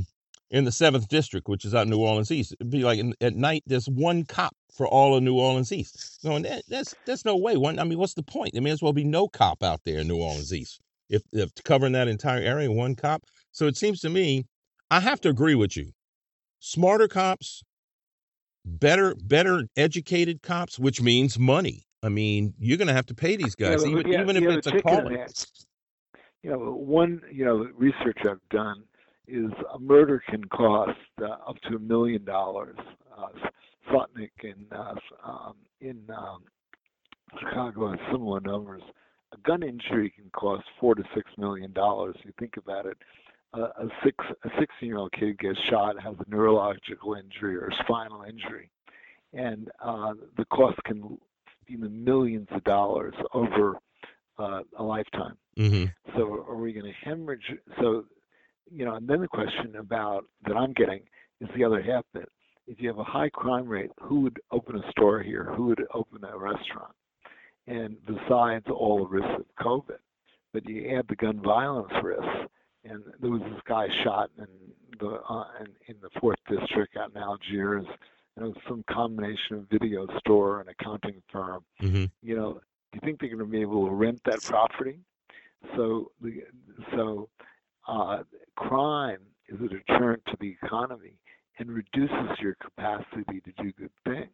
in 0.50 0.64
the 0.64 0.72
seventh 0.72 1.08
district, 1.08 1.48
which 1.48 1.64
is 1.64 1.74
out 1.74 1.82
in 1.82 1.90
New 1.90 2.00
Orleans 2.00 2.30
East, 2.30 2.54
it'd 2.58 2.70
be 2.70 2.82
like 2.82 2.98
in, 2.98 3.14
at 3.20 3.34
night 3.34 3.62
there's 3.66 3.88
one 3.88 4.24
cop 4.24 4.54
for 4.74 4.86
all 4.86 5.16
of 5.16 5.22
New 5.22 5.38
Orleans 5.38 5.72
East. 5.72 6.20
No, 6.24 6.38
that, 6.38 6.62
that's 6.68 6.94
that's 7.04 7.24
no 7.24 7.36
way. 7.36 7.56
One, 7.56 7.78
I 7.78 7.84
mean, 7.84 7.98
what's 7.98 8.14
the 8.14 8.22
point? 8.22 8.52
There 8.52 8.62
may 8.62 8.70
as 8.70 8.82
well 8.82 8.92
be 8.92 9.04
no 9.04 9.28
cop 9.28 9.62
out 9.62 9.80
there 9.84 10.00
in 10.00 10.08
New 10.08 10.16
Orleans 10.16 10.52
East 10.52 10.80
if 11.08 11.22
if 11.32 11.50
covering 11.64 11.92
that 11.92 12.08
entire 12.08 12.40
area, 12.40 12.70
one 12.70 12.94
cop. 12.94 13.24
So 13.52 13.66
it 13.66 13.76
seems 13.76 14.00
to 14.00 14.08
me, 14.08 14.46
I 14.90 15.00
have 15.00 15.20
to 15.22 15.28
agree 15.28 15.54
with 15.54 15.76
you. 15.76 15.92
Smarter 16.60 17.08
cops, 17.08 17.62
better 18.66 19.14
better 19.14 19.68
educated 19.76 20.42
cops, 20.42 20.78
which 20.78 21.00
means 21.00 21.38
money. 21.38 21.86
I 22.02 22.08
mean, 22.08 22.54
you're 22.58 22.76
going 22.76 22.88
to 22.88 22.94
have 22.94 23.06
to 23.06 23.14
pay 23.14 23.36
these 23.36 23.54
guys, 23.54 23.82
yeah, 23.82 23.90
even 23.90 24.12
yeah, 24.12 24.20
even 24.20 24.36
if 24.36 24.44
it's 24.44 24.66
a 24.66 24.80
calling. 24.80 25.24
You 26.42 26.50
know, 26.50 26.58
one 26.58 27.22
you 27.32 27.44
know 27.44 27.68
research 27.76 28.18
I've 28.28 28.46
done 28.50 28.84
is 29.26 29.50
a 29.72 29.78
murder 29.78 30.22
can 30.28 30.44
cost 30.44 30.98
uh, 31.20 31.36
up 31.48 31.56
to 31.68 31.76
a 31.76 31.80
million 31.80 32.24
dollars. 32.24 32.76
Uh, 33.16 33.28
Slotnick 33.90 34.30
in 34.42 34.66
uh, 34.72 34.94
um, 35.24 35.54
in 35.80 36.02
um, 36.16 36.42
Chicago 37.38 37.90
has 37.90 38.00
similar 38.10 38.40
numbers. 38.40 38.82
A 39.32 39.38
gun 39.38 39.62
injury 39.62 40.10
can 40.10 40.30
cost 40.30 40.64
four 40.78 40.94
to 40.94 41.02
six 41.14 41.30
million 41.38 41.72
dollars. 41.72 42.16
You 42.24 42.32
think 42.38 42.56
about 42.56 42.86
it. 42.86 42.98
A 43.56 43.88
six 44.04 44.16
a 44.44 44.48
sixteen 44.58 44.88
year 44.88 44.98
old 44.98 45.12
kid 45.12 45.38
gets 45.38 45.58
shot, 45.70 46.00
has 46.00 46.14
a 46.18 46.30
neurological 46.30 47.14
injury 47.14 47.56
or 47.56 47.68
a 47.68 47.84
spinal 47.84 48.22
injury, 48.22 48.70
and 49.32 49.70
uh, 49.82 50.12
the 50.36 50.44
cost 50.46 50.76
can 50.84 51.18
be 51.66 51.74
in 51.74 51.80
the 51.80 51.88
millions 51.88 52.48
of 52.50 52.62
dollars 52.64 53.14
over 53.32 53.78
uh, 54.38 54.60
a 54.78 54.82
lifetime. 54.82 55.36
Mm-hmm. 55.58 55.86
So 56.16 56.44
are 56.48 56.56
we 56.56 56.72
going 56.72 56.86
to 56.86 57.08
hemorrhage? 57.08 57.52
So 57.80 58.04
you 58.70 58.84
know, 58.84 58.94
and 58.94 59.08
then 59.08 59.20
the 59.20 59.28
question 59.28 59.76
about 59.76 60.26
that 60.46 60.56
I'm 60.56 60.72
getting 60.72 61.00
is 61.40 61.48
the 61.56 61.64
other 61.64 61.82
half 61.82 62.04
that. 62.14 62.28
If 62.68 62.80
you 62.80 62.88
have 62.88 62.98
a 62.98 63.04
high 63.04 63.28
crime 63.28 63.68
rate, 63.68 63.92
who 64.00 64.22
would 64.22 64.40
open 64.50 64.74
a 64.74 64.90
store 64.90 65.22
here? 65.22 65.52
Who 65.56 65.66
would 65.66 65.84
open 65.94 66.24
a 66.24 66.36
restaurant? 66.36 66.92
and 67.66 67.96
besides 68.06 68.64
all 68.68 68.98
the 68.98 69.08
risks 69.08 69.40
of 69.40 69.64
COVID. 69.64 69.98
But 70.52 70.68
you 70.68 70.96
add 70.96 71.06
the 71.08 71.16
gun 71.16 71.40
violence 71.42 71.92
risks, 72.02 72.50
and 72.88 73.02
there 73.20 73.30
was 73.30 73.42
this 73.42 73.60
guy 73.66 73.86
shot 74.04 74.30
in 74.38 74.46
the 74.98 75.20
uh, 75.28 75.44
in, 75.60 75.66
in 75.88 75.96
the 76.00 76.10
fourth 76.20 76.38
district 76.48 76.96
out 76.96 77.10
in 77.14 77.16
Algiers, 77.20 77.86
and 78.36 78.46
it 78.46 78.48
was 78.48 78.56
some 78.68 78.84
combination 78.88 79.56
of 79.56 79.68
video 79.70 80.06
store 80.18 80.60
and 80.60 80.68
accounting 80.68 81.22
firm. 81.30 81.64
Mm-hmm. 81.82 82.04
You 82.22 82.36
know, 82.36 82.52
do 82.54 82.60
you 82.94 83.00
think 83.02 83.20
they're 83.20 83.28
going 83.28 83.38
to 83.40 83.44
be 83.46 83.60
able 83.60 83.86
to 83.86 83.92
rent 83.92 84.20
that 84.24 84.42
property? 84.42 85.00
So 85.74 86.12
the 86.20 86.42
so 86.94 87.28
uh, 87.88 88.22
crime 88.56 89.20
is 89.48 89.60
a 89.60 89.68
deterrent 89.68 90.22
to 90.26 90.36
the 90.40 90.56
economy 90.62 91.14
and 91.58 91.70
reduces 91.70 92.38
your 92.40 92.56
capacity 92.56 93.40
to 93.40 93.62
do 93.62 93.72
good 93.72 93.90
things. 94.04 94.30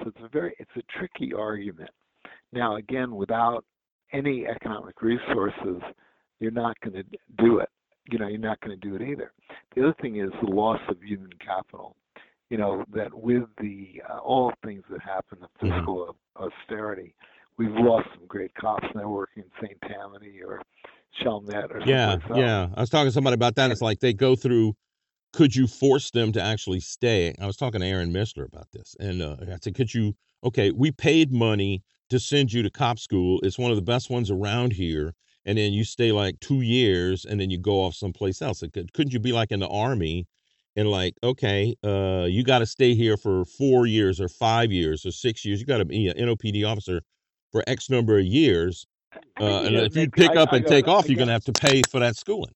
So 0.00 0.08
it's 0.08 0.20
a 0.22 0.28
very 0.28 0.54
it's 0.58 0.70
a 0.76 0.98
tricky 0.98 1.32
argument. 1.34 1.90
Now 2.52 2.76
again, 2.76 3.14
without 3.14 3.64
any 4.12 4.46
economic 4.46 5.00
resources, 5.00 5.82
you're 6.42 6.50
not 6.50 6.78
going 6.80 6.94
to 6.94 7.04
do 7.38 7.58
it. 7.60 7.68
You 8.10 8.18
know, 8.18 8.26
you're 8.26 8.38
not 8.38 8.60
going 8.60 8.78
to 8.78 8.88
do 8.88 8.96
it 8.96 9.02
either. 9.08 9.32
The 9.76 9.82
other 9.84 9.94
thing 10.02 10.16
is 10.16 10.30
the 10.42 10.50
loss 10.50 10.80
of 10.88 10.96
human 11.02 11.30
capital. 11.44 11.96
You 12.50 12.58
know 12.58 12.84
that 12.94 13.14
with 13.14 13.44
the 13.58 14.02
uh, 14.10 14.18
all 14.18 14.52
things 14.64 14.82
that 14.90 15.00
happen, 15.00 15.38
the 15.40 15.66
Mhm. 15.66 15.76
fiscal 15.78 16.16
austerity, 16.36 17.14
we've 17.56 17.70
lost 17.70 18.08
some 18.14 18.26
great 18.26 18.52
cops 18.54 18.86
now 18.94 19.08
working 19.08 19.44
in 19.44 19.50
St. 19.66 19.80
Tammany 19.82 20.40
or 20.42 20.60
Chalmette 21.22 21.70
or 21.70 21.80
Yeah, 21.86 22.12
else. 22.12 22.22
yeah. 22.34 22.68
I 22.76 22.80
was 22.80 22.90
talking 22.90 23.06
to 23.08 23.12
somebody 23.12 23.34
about 23.34 23.54
that. 23.54 23.70
It's 23.70 23.80
like 23.80 24.00
they 24.00 24.12
go 24.12 24.36
through. 24.36 24.74
Could 25.32 25.56
you 25.56 25.66
force 25.66 26.10
them 26.10 26.30
to 26.32 26.42
actually 26.42 26.80
stay? 26.80 27.34
I 27.40 27.46
was 27.46 27.56
talking 27.56 27.80
to 27.80 27.86
Aaron 27.86 28.12
Mischler 28.12 28.44
about 28.46 28.70
this, 28.72 28.94
and 29.00 29.22
uh, 29.22 29.36
I 29.40 29.56
said, 29.62 29.74
"Could 29.74 29.94
you? 29.94 30.14
Okay, 30.44 30.72
we 30.72 30.90
paid 30.90 31.32
money 31.32 31.82
to 32.10 32.18
send 32.18 32.52
you 32.52 32.62
to 32.62 32.70
cop 32.70 32.98
school. 32.98 33.40
It's 33.42 33.58
one 33.58 33.70
of 33.70 33.76
the 33.76 33.82
best 33.82 34.10
ones 34.10 34.30
around 34.30 34.74
here, 34.74 35.14
and 35.44 35.58
then 35.58 35.72
you 35.72 35.84
stay 35.84 36.12
like 36.12 36.38
two 36.40 36.60
years, 36.60 37.24
and 37.24 37.40
then 37.40 37.50
you 37.50 37.58
go 37.58 37.82
off 37.82 37.94
someplace 37.94 38.40
else. 38.42 38.60
Could- 38.72 38.92
couldn't 38.92 39.12
you 39.12 39.18
be 39.20 39.32
like 39.32 39.50
in 39.52 39.60
the 39.60 39.68
army, 39.68 40.26
and 40.76 40.90
like, 40.90 41.14
okay, 41.22 41.74
uh, 41.84 42.26
you 42.28 42.42
got 42.44 42.60
to 42.60 42.66
stay 42.66 42.94
here 42.94 43.16
for 43.16 43.44
four 43.44 43.86
years 43.86 44.20
or 44.20 44.28
five 44.28 44.72
years 44.72 45.04
or 45.04 45.10
six 45.10 45.44
years. 45.44 45.60
You 45.60 45.66
got 45.66 45.78
to 45.78 45.84
be 45.84 46.08
an 46.08 46.16
NOPD 46.16 46.64
officer 46.64 47.02
for 47.50 47.62
X 47.66 47.90
number 47.90 48.18
of 48.18 48.24
years." 48.24 48.86
Uh, 49.40 49.62
and 49.64 49.74
Yeah, 49.74 49.80
if 49.82 49.94
you 49.96 50.08
pick 50.10 50.30
I- 50.30 50.36
up 50.36 50.52
I 50.52 50.56
and 50.56 50.64
go- 50.64 50.70
take 50.70 50.88
off, 50.88 51.08
you're 51.08 51.18
gonna 51.18 51.32
have 51.32 51.44
to 51.44 51.52
pay 51.52 51.82
for 51.90 52.00
that 52.00 52.16
schooling. 52.16 52.54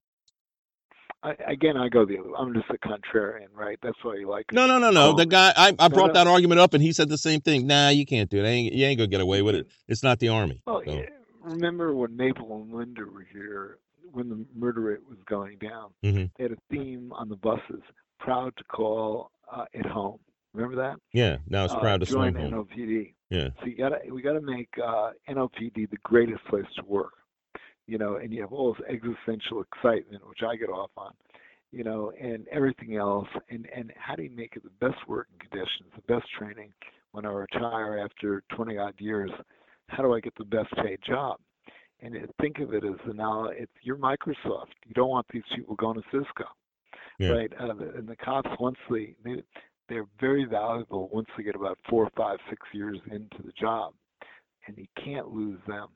I, 1.23 1.35
again, 1.49 1.77
I 1.77 1.89
go 1.89 2.05
the 2.07 2.19
other. 2.19 2.31
I'm 2.39 2.55
just 2.55 2.67
a 2.71 2.79
contrarian, 2.79 3.49
right? 3.53 3.79
That's 3.83 3.97
why 4.03 4.15
you 4.17 4.29
like. 4.29 4.45
No, 4.53 4.67
no, 4.67 4.79
no, 4.79 4.91
no. 4.91 5.11
Oh. 5.11 5.17
The 5.17 5.27
guy 5.27 5.53
I, 5.57 5.75
I 5.79 5.89
brought 5.89 6.09
no. 6.09 6.13
that 6.15 6.27
argument 6.29 6.61
up, 6.61 6.73
and 6.73 6.83
he 6.83 6.93
said 6.93 7.09
the 7.09 7.19
same 7.19 7.41
thing. 7.41 7.67
Nah, 7.67 7.89
you 7.89 8.07
can't 8.07 8.31
do 8.31 8.39
it. 8.45 8.47
Ain't, 8.47 8.73
you 8.73 8.87
ain't 8.87 8.99
gonna 8.99 9.09
get 9.09 9.21
away 9.21 9.43
with 9.43 9.57
it. 9.57 9.67
It's 9.89 10.03
not 10.05 10.21
the 10.21 10.29
army. 10.29 10.63
Well, 10.67 10.83
So, 10.87 10.93
yeah, 10.93 11.07
remember 11.47 11.95
when 11.95 12.17
Maple 12.17 12.55
and 12.57 12.73
Linda 12.73 13.03
were 13.05 13.27
here, 13.33 13.79
when 14.13 14.29
the 14.29 14.45
murder 14.55 14.81
rate 14.83 15.07
was 15.09 15.19
going 15.27 15.59
down, 15.59 15.93
Mhm. 16.05 16.31
they 16.37 16.45
had 16.45 16.53
a 16.53 16.57
theme 16.71 17.13
on 17.13 17.29
the 17.29 17.37
buses: 17.37 17.83
proud 18.19 18.57
to 18.57 18.65
call 18.65 19.31
uh, 19.51 19.65
it 19.73 19.87
home. 19.87 20.19
Remember 20.53 20.77
that? 20.77 20.99
yeah. 21.13 21.39
Now 21.49 21.65
it's 21.65 21.75
Uh, 21.75 21.81
proud 21.81 22.01
to 22.01 22.07
join 22.07 22.35
home. 22.35 22.51
NOPD. 22.53 23.15
Yeah. 23.31 23.51
So 23.61 23.67
you 23.67 23.77
gotta 23.77 24.01
we 24.11 24.23
gotta 24.23 24.41
make 24.41 24.77
uh, 24.79 25.13
NOPD 25.29 25.87
the 25.91 25.99
greatest 25.99 26.45
place 26.47 26.67
to 26.77 26.85
work. 26.85 27.13
You 27.87 27.99
know, 27.99 28.17
and 28.17 28.33
you 28.33 28.41
have 28.41 28.53
all 28.53 28.75
this 28.75 28.83
existential 28.89 29.61
excitement, 29.63 30.27
which 30.29 30.43
I 30.43 30.57
get 30.57 30.69
off 30.71 30.91
on. 30.97 31.15
You 31.73 31.85
know, 31.85 32.11
and 32.19 32.49
everything 32.49 32.97
else, 32.97 33.29
and 33.51 33.69
and 33.75 33.93
how 33.97 34.15
do 34.17 34.23
you 34.23 34.31
make 34.31 34.57
it 34.57 34.63
the 34.65 34.71
best 34.71 35.07
working 35.07 35.39
conditions, 35.39 35.93
the 35.95 36.03
best 36.13 36.29
training? 36.33 36.73
When 37.13 37.25
I 37.25 37.31
retire 37.31 37.99
after 37.99 38.43
20 38.51 38.77
odd 38.79 39.01
years, 39.01 39.31
how 39.89 40.03
do 40.03 40.15
I 40.15 40.21
get 40.21 40.35
the 40.37 40.45
best 40.45 40.73
paid 40.83 40.99
job? 41.07 41.39
And 42.01 42.15
it, 42.15 42.31
think 42.41 42.59
of 42.59 42.75
it 42.75 42.85
as 42.85 42.95
the 43.07 43.15
now 43.15 43.47
it's 43.47 43.73
you're 43.83 43.97
Microsoft. 43.97 44.73
You 44.85 44.95
don't 44.95 45.09
want 45.09 45.27
these 45.33 45.43
people 45.55 45.75
going 45.77 45.97
to 45.97 46.03
Cisco, 46.13 46.45
Yeah. 47.19 47.31
right? 47.31 47.53
Uh, 47.59 47.75
and 47.97 48.07
the 48.07 48.17
cops 48.17 48.51
once 48.61 48.77
they, 48.91 49.15
they 49.25 49.43
they're 49.89 50.07
very 50.21 50.45
valuable 50.45 51.09
once 51.13 51.29
they 51.37 51.43
get 51.45 51.55
about 51.55 51.79
four, 51.89 52.11
five, 52.17 52.39
six 52.51 52.61
years 52.73 52.99
into 53.11 53.43
the 53.45 53.53
job, 53.53 53.95
and 54.67 54.77
you 54.77 54.87
can't 55.03 55.29
lose 55.29 55.61
them. 55.67 55.89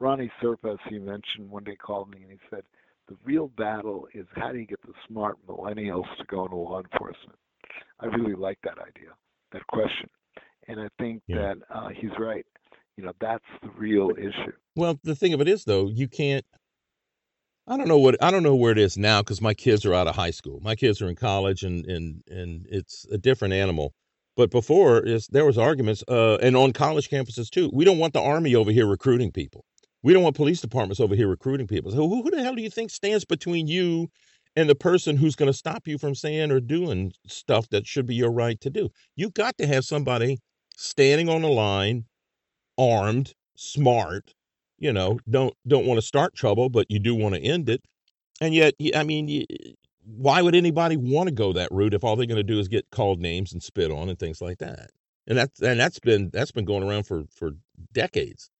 Ronnie 0.00 0.30
Serpas, 0.42 0.78
he 0.88 0.98
mentioned 0.98 1.50
one 1.50 1.64
day 1.64 1.76
called 1.76 2.10
me 2.10 2.22
and 2.22 2.30
he 2.30 2.38
said, 2.50 2.62
the 3.08 3.16
real 3.24 3.48
battle 3.48 4.08
is 4.14 4.26
how 4.34 4.50
do 4.50 4.58
you 4.58 4.66
get 4.66 4.80
the 4.82 4.94
smart 5.06 5.36
millennials 5.46 6.04
to 6.18 6.24
go 6.28 6.44
into 6.46 6.56
law 6.56 6.80
enforcement? 6.80 7.38
I 8.00 8.06
really 8.06 8.34
like 8.34 8.58
that 8.64 8.78
idea, 8.78 9.10
that 9.52 9.66
question, 9.66 10.08
and 10.68 10.80
I 10.80 10.88
think 10.98 11.22
Yeah. 11.26 11.54
that 11.54 11.56
uh, 11.70 11.88
he's 11.88 12.10
right. 12.18 12.46
You 12.96 13.04
know, 13.04 13.12
that's 13.20 13.44
the 13.62 13.70
real 13.70 14.10
issue. 14.16 14.52
Well, 14.76 14.98
the 15.02 15.14
thing 15.14 15.32
of 15.32 15.40
it 15.40 15.48
is, 15.48 15.64
though, 15.64 15.88
you 15.88 16.08
can't. 16.08 16.44
I 17.66 17.76
don't 17.76 17.88
know 17.88 17.98
what 17.98 18.22
I 18.22 18.30
don't 18.30 18.42
know 18.42 18.54
where 18.54 18.72
it 18.72 18.78
is 18.78 18.98
now 18.98 19.22
because 19.22 19.40
my 19.40 19.54
kids 19.54 19.86
are 19.86 19.94
out 19.94 20.06
of 20.06 20.14
high 20.14 20.30
school. 20.30 20.60
My 20.60 20.74
kids 20.74 21.00
are 21.00 21.08
in 21.08 21.16
college, 21.16 21.62
and 21.62 21.84
and 21.86 22.22
and 22.28 22.66
it's 22.68 23.06
a 23.10 23.18
different 23.18 23.54
animal. 23.54 23.94
But 24.36 24.50
before 24.50 25.00
is 25.00 25.28
there 25.28 25.46
was 25.46 25.56
arguments, 25.56 26.04
uh, 26.08 26.36
and 26.36 26.56
on 26.56 26.72
college 26.72 27.08
campuses 27.08 27.48
too. 27.48 27.70
We 27.72 27.84
don't 27.84 27.98
want 27.98 28.12
the 28.12 28.20
army 28.20 28.54
over 28.54 28.70
here 28.70 28.86
recruiting 28.86 29.32
people. 29.32 29.64
We 30.02 30.12
don't 30.12 30.22
want 30.22 30.36
police 30.36 30.60
departments 30.60 31.00
over 31.00 31.14
here 31.14 31.28
recruiting 31.28 31.66
people. 31.66 31.90
So 31.90 32.08
who, 32.08 32.22
who 32.22 32.30
the 32.30 32.42
hell 32.42 32.54
do 32.54 32.62
you 32.62 32.70
think 32.70 32.90
stands 32.90 33.24
between 33.24 33.66
you 33.66 34.08
and 34.54 34.68
the 34.68 34.74
person 34.74 35.16
who's 35.16 35.34
going 35.34 35.50
to 35.50 35.56
stop 35.56 35.88
you 35.88 35.96
from 35.96 36.14
saying 36.14 36.50
or 36.50 36.60
doing 36.60 37.12
stuff 37.26 37.68
that 37.70 37.86
should 37.86 38.06
be 38.06 38.14
your 38.14 38.30
right 38.30 38.60
to 38.60 38.70
do? 38.70 38.90
You 39.16 39.30
got 39.30 39.56
to 39.58 39.66
have 39.66 39.84
somebody 39.84 40.38
standing 40.76 41.30
on 41.30 41.40
the 41.42 41.48
line, 41.48 42.04
armed, 42.78 43.34
smart, 43.54 44.34
you 44.78 44.92
know 44.92 45.18
don't 45.28 45.54
don't 45.66 45.86
want 45.86 45.98
to 45.98 46.06
start 46.06 46.34
trouble 46.34 46.68
but 46.68 46.90
you 46.90 46.98
do 46.98 47.14
want 47.14 47.34
to 47.34 47.40
end 47.40 47.68
it. 47.68 47.82
And 48.40 48.54
yet 48.54 48.74
I 48.94 49.02
mean 49.02 49.44
why 50.04 50.42
would 50.42 50.54
anybody 50.54 50.96
want 50.96 51.28
to 51.28 51.34
go 51.34 51.52
that 51.54 51.70
route 51.72 51.94
if 51.94 52.04
all 52.04 52.16
they're 52.16 52.26
going 52.26 52.36
to 52.36 52.42
do 52.42 52.58
is 52.58 52.68
get 52.68 52.90
called 52.90 53.20
names 53.20 53.52
and 53.52 53.62
spit 53.62 53.90
on 53.90 54.08
and 54.08 54.18
things 54.18 54.42
like 54.42 54.58
that? 54.58 54.90
And 55.26 55.38
that's 55.38 55.60
and 55.60 55.80
that's 55.80 55.98
been 56.00 56.30
that's 56.30 56.52
been 56.52 56.64
going 56.64 56.82
around 56.82 57.04
for 57.04 57.24
for 57.30 57.52
decades 57.92 58.50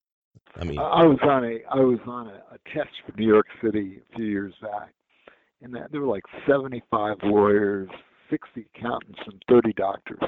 i 0.60 0.64
mean. 0.64 0.78
I 0.78 1.04
was 1.04 1.18
on 1.22 1.44
a 1.44 1.58
I 1.70 1.80
was 1.80 1.98
on 2.06 2.28
a, 2.28 2.42
a 2.54 2.58
test 2.72 2.90
for 3.04 3.16
New 3.18 3.26
York 3.26 3.46
City 3.62 4.00
a 4.12 4.16
few 4.16 4.26
years 4.26 4.54
back, 4.62 4.92
and 5.62 5.74
that, 5.74 5.90
there 5.90 6.00
were 6.00 6.06
like 6.06 6.24
75 6.46 7.16
lawyers, 7.24 7.88
60 8.30 8.66
accountants, 8.74 9.18
and 9.26 9.42
30 9.48 9.72
doctors. 9.74 10.22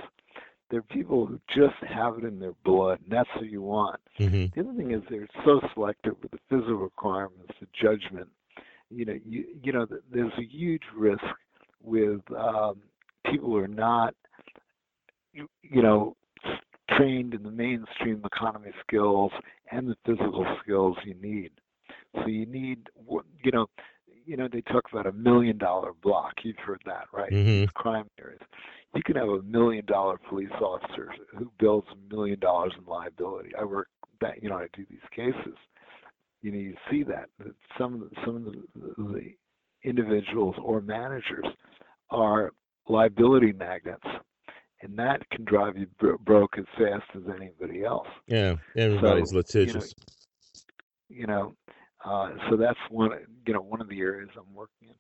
They're 0.70 0.83
people 0.83 1.26
who 1.26 1.40
just 1.55 1.74
have 1.83 2.18
it 2.18 2.24
in 2.24 2.38
their 2.38 2.55
blood, 2.64 3.00
and 3.02 3.11
that's 3.11 3.29
who 3.38 3.44
you 3.44 3.62
want. 3.62 4.00
mhm, 4.18 4.52
The 4.55 4.61
other 4.61 4.74
thing 4.74 4.90
is 4.92 5.02
they're 5.11 5.29
so 5.44 5.61
selective 5.74 6.14
with 6.22 6.33
the 6.33 6.38
physical 6.48 6.76
requirements, 6.76 7.52
the 7.61 7.66
judgment. 7.81 8.29
You 8.90 9.05
know, 9.05 9.18
you 9.24 9.44
you 9.62 9.72
know, 9.72 9.87
there's 10.11 10.33
a 10.38 10.44
huge 10.44 10.83
risk 10.96 11.22
with 11.83 12.20
um, 12.37 12.81
people 13.24 13.48
who 13.50 13.57
are 13.59 13.68
not, 13.68 14.14
you, 15.33 15.48
you 15.62 15.83
know, 15.83 16.16
trained 16.96 17.35
in 17.35 17.42
the 17.42 17.50
mainstream 17.50 18.22
economy 18.24 18.70
skills 18.87 19.33
and 19.70 19.88
the 19.88 19.96
physical 20.05 20.46
skills 20.62 20.96
you 21.05 21.14
need. 21.20 21.50
So 22.14 22.26
you 22.26 22.46
need, 22.46 22.88
you 23.42 23.50
know, 23.52 23.66
you 24.27 24.37
know, 24.37 24.49
they 24.53 24.61
talk 24.62 24.85
about 24.93 25.07
a 25.07 25.12
million 25.12 25.57
dollar 25.59 25.93
block. 26.03 26.35
You've 26.43 26.59
heard 26.59 26.83
that, 26.87 27.07
right? 27.12 27.33
mhm. 27.33 27.73
Crime 27.75 28.09
areas. 28.21 28.43
You 28.95 29.03
can 29.05 29.17
have 29.17 29.29
a 29.29 29.43
million 29.43 29.85
dollar 29.87 30.19
police 30.29 30.51
officer 30.61 31.11
who 31.39 31.51
builds 31.59 31.87
a 31.93 32.15
million 32.15 32.39
dollars 32.41 32.73
in 32.79 32.85
liability. 32.87 33.51
I 33.59 33.65
work 33.65 33.89
that, 34.21 34.43
you 34.43 34.49
know, 34.49 34.57
I 34.57 34.67
do 34.75 34.85
these 34.91 34.99
cases. 35.15 35.57
You 36.43 36.53
know, 36.53 36.59
you 36.59 36.75
see 36.91 37.03
that 37.05 37.29
that 37.39 37.55
some 37.79 37.95
of 37.95 38.01
the, 38.01 38.11
some 38.25 38.37
of 38.37 38.45
the, 38.45 38.62
the 39.03 39.35
individuals 39.85 40.57
or 40.62 40.81
managers 40.81 41.47
are 42.11 42.53
liability 42.89 43.53
magnets, 43.53 44.07
and 44.83 44.97
that 44.99 45.29
can 45.31 45.45
drive 45.45 45.77
you 45.77 45.87
bro- 45.99 46.19
broke 46.19 46.59
as 46.59 46.65
fast 46.79 47.05
as 47.15 47.23
anybody 47.35 47.85
else. 47.85 48.09
yeah 48.27 48.57
everybody's 48.77 49.31
So, 49.31 49.37
litigious 49.37 49.95
You 51.09 51.27
know, 51.27 51.55
uh, 52.07 52.31
so 52.49 52.57
that's 52.57 52.79
one, 52.90 53.11
you 53.47 53.53
know, 53.53 53.61
one 53.61 53.81
of 53.81 53.88
the 53.88 54.01
areas 54.01 54.31
I'm 54.37 54.55
working 54.55 54.88
in. 54.88 54.95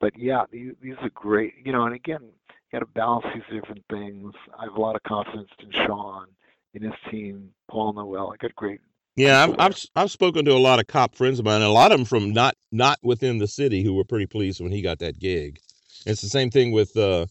But 0.00 0.12
yeah, 0.16 0.44
these, 0.50 0.72
these 0.80 0.94
are 1.00 1.10
great. 1.10 1.54
You 1.64 1.72
know, 1.72 1.84
and 1.84 1.94
again, 1.94 2.20
you 2.22 2.32
got 2.72 2.80
to 2.80 2.86
balance 2.86 3.26
these 3.34 3.60
different 3.60 3.84
things. 3.90 4.32
I 4.58 4.64
have 4.64 4.74
a 4.74 4.80
lot 4.80 4.94
of 4.94 5.02
confidence 5.02 5.50
in 5.58 5.70
Sean, 5.86 6.26
in 6.74 6.82
his 6.82 6.92
team, 7.10 7.50
Paul 7.70 7.94
Noel. 7.94 8.32
I 8.32 8.36
got 8.36 8.54
great. 8.54 8.80
Yeah, 9.16 9.44
I've, 9.44 9.54
I've 9.58 9.86
I've 9.94 10.10
spoken 10.10 10.46
to 10.46 10.52
a 10.52 10.58
lot 10.58 10.78
of 10.78 10.86
cop 10.86 11.16
friends 11.16 11.38
of 11.38 11.44
mine, 11.44 11.56
and 11.56 11.64
a 11.64 11.68
lot 11.68 11.92
of 11.92 11.98
them 11.98 12.06
from 12.06 12.32
not 12.32 12.54
not 12.70 12.98
within 13.02 13.38
the 13.38 13.46
city 13.46 13.82
who 13.82 13.92
were 13.92 14.04
pretty 14.04 14.24
pleased 14.26 14.60
when 14.60 14.72
he 14.72 14.80
got 14.80 15.00
that 15.00 15.18
gig. 15.18 15.58
It's 16.06 16.22
the 16.22 16.28
same 16.28 16.48
thing 16.48 16.72
with 16.72 16.96
uh 16.96 17.26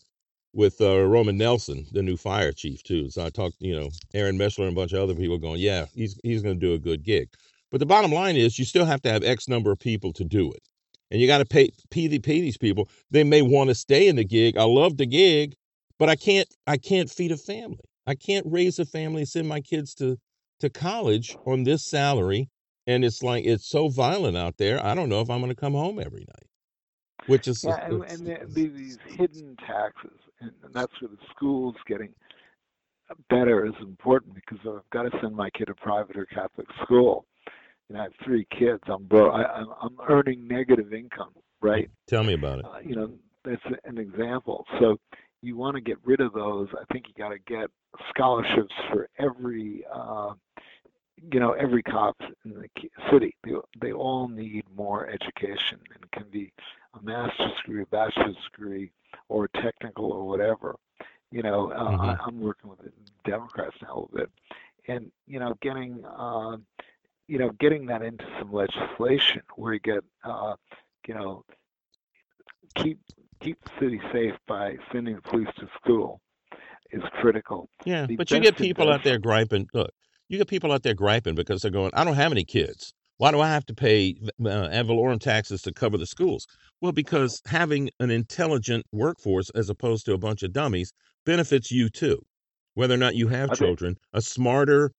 with 0.54 0.82
uh, 0.82 1.02
Roman 1.02 1.38
Nelson, 1.38 1.86
the 1.92 2.04
new 2.04 2.18
fire 2.18 2.52
chief 2.52 2.84
too. 2.84 3.10
So 3.10 3.26
I 3.26 3.30
talked, 3.30 3.56
you 3.60 3.74
know, 3.74 3.90
Aaron 4.14 4.38
Mischler 4.38 4.68
and 4.68 4.74
a 4.74 4.76
bunch 4.76 4.94
of 4.94 5.02
other 5.02 5.16
people 5.16 5.38
going, 5.38 5.60
yeah, 5.60 5.86
he's 5.96 6.20
he's 6.24 6.42
going 6.42 6.60
to 6.60 6.66
do 6.66 6.74
a 6.74 6.80
good 6.80 7.04
gig. 7.04 7.30
But 7.72 7.80
the 7.80 7.86
bottom 7.86 8.12
line 8.12 8.36
is, 8.36 8.60
you 8.60 8.66
still 8.66 8.86
have 8.86 9.02
to 9.04 9.12
have 9.12 9.24
X 9.24 9.48
number 9.48 9.72
of 9.72 9.80
people 9.80 10.12
to 10.14 10.26
do 10.26 10.52
it, 10.52 10.62
and 11.10 11.22
you 11.22 11.28
got 11.28 11.38
to 11.38 11.46
pay 11.46 11.70
pay, 11.90 12.20
pay 12.20 12.42
these 12.42 12.58
people. 12.58 12.90
They 13.10 13.24
may 13.24 13.42
want 13.42 13.70
to 13.70 13.76
stay 13.76 14.08
in 14.08 14.18
the 14.18 14.26
gig. 14.26 14.58
I 14.58 14.64
love 14.64 14.98
the 14.98 15.06
gig, 15.06 15.56
but 15.98 16.10
I 16.10 16.16
can't 16.16 16.48
I 16.68 16.78
can't 16.78 17.10
feed 17.10 17.32
a 17.32 17.38
family. 17.38 17.86
I 18.06 18.16
can't 18.16 18.46
raise 18.50 18.78
a 18.80 18.86
family, 18.86 19.24
send 19.26 19.48
my 19.48 19.62
kids 19.62 19.94
to 19.96 20.18
to 20.60 20.70
college 20.70 21.38
on 21.46 21.64
this 21.64 21.86
salary, 21.86 22.50
and 22.88 23.06
it's 23.06 23.24
like 23.24 23.46
it's 23.46 23.68
so 23.68 23.88
violent 23.88 24.36
out 24.36 24.58
there. 24.58 24.84
I 24.86 24.94
don't 24.94 25.10
know 25.10 25.22
if 25.22 25.30
I'm 25.30 25.40
going 25.40 25.50
to 25.50 25.56
come 25.56 25.74
home 25.74 26.00
every 26.00 26.26
night. 26.28 26.48
Which 27.28 27.48
is 27.48 27.64
yeah, 27.64 27.86
and, 27.86 28.04
and 28.04 28.26
the, 28.26 28.68
these 28.68 28.98
hidden 29.06 29.56
taxes, 29.66 30.18
and, 30.40 30.52
and 30.64 30.74
that's 30.74 30.92
where 31.00 31.10
the 31.10 31.24
schools 31.30 31.76
getting 31.88 32.14
better 33.30 33.66
is 33.66 33.74
important 33.82 34.34
because 34.34 34.58
I've 34.66 34.90
got 34.92 35.04
to 35.04 35.12
send 35.22 35.36
my 35.36 35.50
kid 35.52 35.66
to 35.66 35.76
private 35.76 36.18
or 36.18 36.26
Catholic 36.26 36.68
school. 36.84 37.26
And 37.92 38.00
I 38.00 38.04
have 38.04 38.14
three 38.24 38.48
kids. 38.58 38.80
I'm 38.88 39.04
bro. 39.04 39.32
I, 39.32 39.44
I'm, 39.54 39.68
I'm 39.82 39.98
earning 40.08 40.48
negative 40.48 40.94
income, 40.94 41.32
right? 41.60 41.92
Tell 42.08 42.24
me 42.24 42.36
about 42.36 42.60
it. 42.60 42.66
Uh, 42.66 42.80
you 42.82 42.96
know, 42.96 43.12
that's 43.44 43.62
an 43.84 43.98
example. 43.98 44.66
So 44.80 44.98
you 45.42 45.58
want 45.58 45.76
to 45.76 45.82
get 45.82 45.98
rid 46.06 46.22
of 46.22 46.32
those. 46.32 46.70
I 46.80 46.86
think 46.94 47.08
you 47.10 47.14
got 47.22 47.32
to 47.32 47.40
get 47.40 47.70
scholarships 48.08 48.74
for 48.94 49.10
every, 49.20 49.84
uh, 49.94 50.36
you 51.34 51.42
know, 51.42 51.52
every 51.52 51.84
cop 51.84 52.16
in 52.46 52.54
the 52.54 52.70
city. 53.12 53.36
They, 53.44 53.52
they 53.82 53.92
all 53.92 54.30
need 54.30 54.64
more 54.74 55.10
education, 55.10 55.80
and 55.94 56.02
it 56.02 56.12
can 56.14 56.30
be 56.32 56.54
a 56.98 57.04
master's 57.04 57.52
degree, 57.66 57.82
a 57.82 57.86
bachelor's 57.88 58.38
degree, 58.54 58.90
or 59.28 59.50
technical 59.50 60.14
or 60.14 60.26
whatever. 60.26 60.78
You 61.30 61.44
know, 61.44 61.74
uh, 61.74 61.90
mm-hmm. 61.90 62.02
I, 62.02 62.18
I'm 62.26 62.40
working 62.40 62.70
with 62.70 62.80
the 62.80 62.94
Democrats 63.26 63.76
now 63.82 63.90
a 63.90 63.96
little 63.96 64.12
bit, 64.14 64.30
and 64.88 65.12
you 65.28 65.40
know, 65.40 65.56
getting, 65.62 66.06
uh, 66.06 66.56
you 67.32 67.38
know, 67.38 67.50
getting 67.62 67.86
that 67.86 68.02
into 68.02 68.26
some 68.38 68.52
legislation 68.52 69.42
where 69.56 69.74
you 69.74 69.80
get, 69.80 70.04
uh, 70.26 70.54
you 71.08 71.14
know, 71.14 71.46
keep 72.76 73.00
keep 73.40 73.58
the 73.64 73.72
city 73.80 74.02
safe 74.12 74.34
by 74.50 74.76
sending 74.92 75.16
the 75.16 75.22
police 75.22 75.48
to 75.58 75.66
school 75.78 76.20
is 76.92 77.02
critical. 77.22 77.70
Yeah, 77.86 78.06
the 78.06 78.18
but 78.18 78.30
you 78.32 78.42
get 78.42 78.58
people 78.58 78.92
out 78.92 79.06
there 79.06 79.18
griping. 79.18 79.66
Look, 79.74 79.92
you 80.28 80.40
get 80.40 80.50
people 80.50 80.74
out 80.74 80.84
there 80.84 80.94
griping 80.94 81.36
because 81.36 81.62
they're 81.62 81.72
going, 81.72 81.92
I 81.94 82.04
don't 82.04 82.16
have 82.16 82.34
any 82.34 82.44
kids. 82.44 82.94
Why 83.16 83.32
do 83.32 83.40
I 83.40 83.48
have 83.48 83.66
to 83.68 83.74
pay 83.74 84.16
uh, 84.44 84.68
ad 84.70 84.88
valorem 84.88 85.20
taxes 85.20 85.62
to 85.62 85.72
cover 85.72 85.98
the 85.98 86.08
schools? 86.08 86.48
Well, 86.82 86.92
because 86.92 87.42
having 87.46 87.92
an 88.02 88.12
intelligent 88.12 88.86
workforce 88.92 89.50
as 89.52 89.70
opposed 89.70 90.06
to 90.08 90.14
a 90.14 90.18
bunch 90.18 90.44
of 90.44 90.52
dummies 90.52 90.92
benefits 91.26 91.72
you 91.72 91.88
too. 91.88 92.22
Whether 92.74 92.96
or 92.96 92.98
not 92.98 93.16
you 93.16 93.30
have 93.30 93.52
okay. 93.52 93.60
children, 93.60 93.96
a 94.12 94.22
smarter 94.22 94.92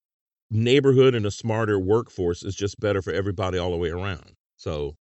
neighborhood 0.52 1.14
and 1.14 1.26
a 1.26 1.30
smarter 1.30 1.78
workforce 1.78 2.42
is 2.42 2.54
just 2.54 2.78
better 2.78 3.02
for 3.02 3.12
everybody 3.12 3.58
all 3.58 3.70
the 3.70 3.76
way 3.76 3.90
around. 3.90 4.36
So 4.56 4.96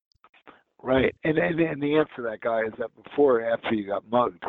Right, 0.81 1.15
and, 1.25 1.39
and 1.39 1.59
and 1.59 1.83
the 1.83 1.97
answer 1.97 2.13
to 2.17 2.23
that 2.23 2.41
guy 2.41 2.61
is 2.61 2.73
that 2.79 2.91
before 3.03 3.41
or 3.41 3.53
after 3.53 3.75
you 3.75 3.85
got 3.85 4.09
mugged, 4.09 4.45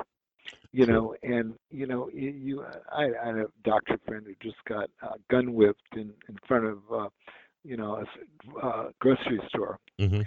you 0.72 0.86
know, 0.86 1.16
and 1.24 1.56
you 1.72 1.88
know, 1.88 2.08
you, 2.14 2.64
I, 2.92 3.06
I 3.06 3.26
had 3.26 3.36
a 3.36 3.46
doctor 3.64 3.98
friend 4.06 4.26
who 4.28 4.36
just 4.42 4.64
got 4.68 4.90
uh, 5.02 5.16
gun 5.32 5.54
whipped 5.54 5.82
in 5.94 6.14
in 6.28 6.38
front 6.48 6.66
of, 6.66 6.78
uh, 6.94 7.10
you 7.64 7.78
know, 7.78 8.06
a 8.62 8.66
uh, 8.66 8.90
grocery 9.00 9.42
store, 9.48 9.80
mm-hmm. 10.00 10.22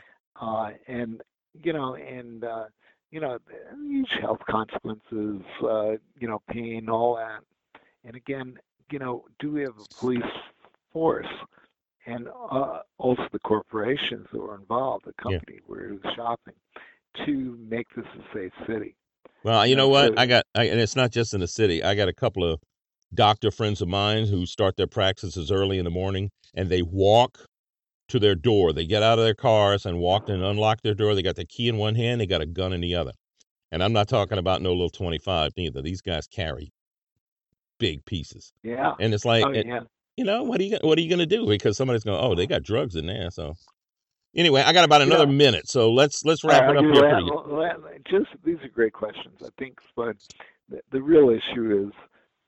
uh, 0.45 0.71
and 0.89 1.23
you 1.63 1.73
know, 1.73 1.95
and 1.95 2.43
uh, 2.43 2.65
you 3.13 3.21
know, 3.21 3.39
huge 3.87 4.11
health 4.21 4.41
consequences, 4.51 5.43
uh, 5.63 5.93
you 6.19 6.27
know, 6.27 6.43
pain, 6.51 6.89
all 6.89 7.15
that, 7.15 7.45
and 8.05 8.17
again, 8.17 8.59
you 8.91 8.99
know, 8.99 9.25
do 9.39 9.53
we 9.53 9.63
have 9.63 9.79
a 9.79 9.95
police 10.01 10.23
force? 10.93 11.27
and 12.07 12.29
uh, 12.29 12.81
also 12.99 13.23
the 13.33 13.39
corporations 13.41 14.27
that 14.33 14.39
were 14.39 14.57
involved, 14.57 15.05
the 15.07 15.13
company 15.15 15.57
yeah. 15.57 15.61
where 15.67 15.89
he 15.89 15.93
was 15.93 16.15
shopping, 16.17 16.55
to 17.27 17.59
make 17.69 17.87
this 17.95 18.05
a 18.19 18.37
safe 18.37 18.53
city. 18.67 18.97
Well, 19.45 19.67
you 19.67 19.77
know 19.77 19.89
what? 19.89 20.19
I 20.19 20.27
got, 20.27 20.45
I, 20.55 20.65
and 20.65 20.81
it's 20.81 20.97
not 20.97 21.11
just 21.11 21.35
in 21.35 21.41
the 21.41 21.49
city. 21.49 21.83
I 21.83 21.95
got 21.95 22.09
a 22.09 22.13
couple 22.13 22.45
of 22.45 22.61
doctor 23.15 23.51
friends 23.51 23.83
of 23.83 23.89
mine 23.89 24.27
who 24.27 24.47
start 24.47 24.77
their 24.77 24.87
practices 24.87 25.51
early 25.51 25.79
in 25.79 25.85
the 25.85 25.91
morning, 25.91 26.31
and 26.55 26.69
they 26.69 26.83
walk 26.83 27.47
to 28.09 28.19
their 28.19 28.35
door. 28.35 28.73
They 28.73 28.87
get 28.87 29.03
out 29.03 29.19
of 29.19 29.25
their 29.25 29.35
cars 29.35 29.85
and 29.85 29.99
walk 29.99 30.29
and 30.29 30.43
unlock 30.43 30.83
their 30.83 30.95
door. 30.95 31.15
They 31.15 31.23
got 31.23 31.37
the 31.37 31.45
key 31.45 31.69
in 31.69 31.77
one 31.77 31.95
hand, 31.95 32.21
they 32.21 32.27
got 32.27 32.41
a 32.41 32.47
gun 32.47 32.73
in 32.73 32.81
the 32.81 32.95
other. 32.95 33.13
And 33.71 33.83
I'm 33.83 33.93
not 33.93 34.09
talking 34.09 34.39
about 34.39 34.61
no 34.61 34.73
little 34.73 34.91
25 34.91 35.53
neither. 35.57 35.81
These 35.81 36.03
guys 36.03 36.27
carry 36.27 36.73
big 37.79 38.05
pieces. 38.05 38.53
Yeah. 38.63 38.93
And 39.01 39.15
it's 39.15 39.25
like, 39.25 39.45
oh, 39.47 39.51
yeah 39.51 39.81
you 40.17 40.25
know 40.25 40.43
what 40.43 40.61
are 40.61 40.65
you 40.65 40.79
what 40.83 40.99
are 40.99 41.01
you 41.01 41.09
going 41.09 41.19
to 41.19 41.27
do? 41.27 41.47
Because 41.47 41.77
somebody's 41.77 42.05
going 42.05 42.19
oh 42.23 42.35
they 42.35 42.47
got 42.47 42.63
drugs 42.63 42.97
in 42.97 43.07
there 43.07 43.31
so 43.31 43.55
anyway 44.35 44.63
i 44.63 44.73
got 44.73 44.85
about 44.85 45.03
another 45.03 45.27
yeah. 45.27 45.33
minute 45.33 45.69
so 45.69 45.93
let's 45.93 46.25
let's 46.25 46.43
wrap 46.45 46.69
uh, 46.69 46.73
it 46.73 46.77
up 46.79 46.85
here 46.85 48.03
just 48.09 48.31
these 48.45 48.57
are 48.63 48.69
great 48.69 48.93
questions 48.93 49.43
i 49.45 49.49
think 49.59 49.79
but 49.95 50.17
the, 50.69 50.81
the 50.91 51.03
real 51.03 51.31
issue 51.31 51.87
is 51.87 51.93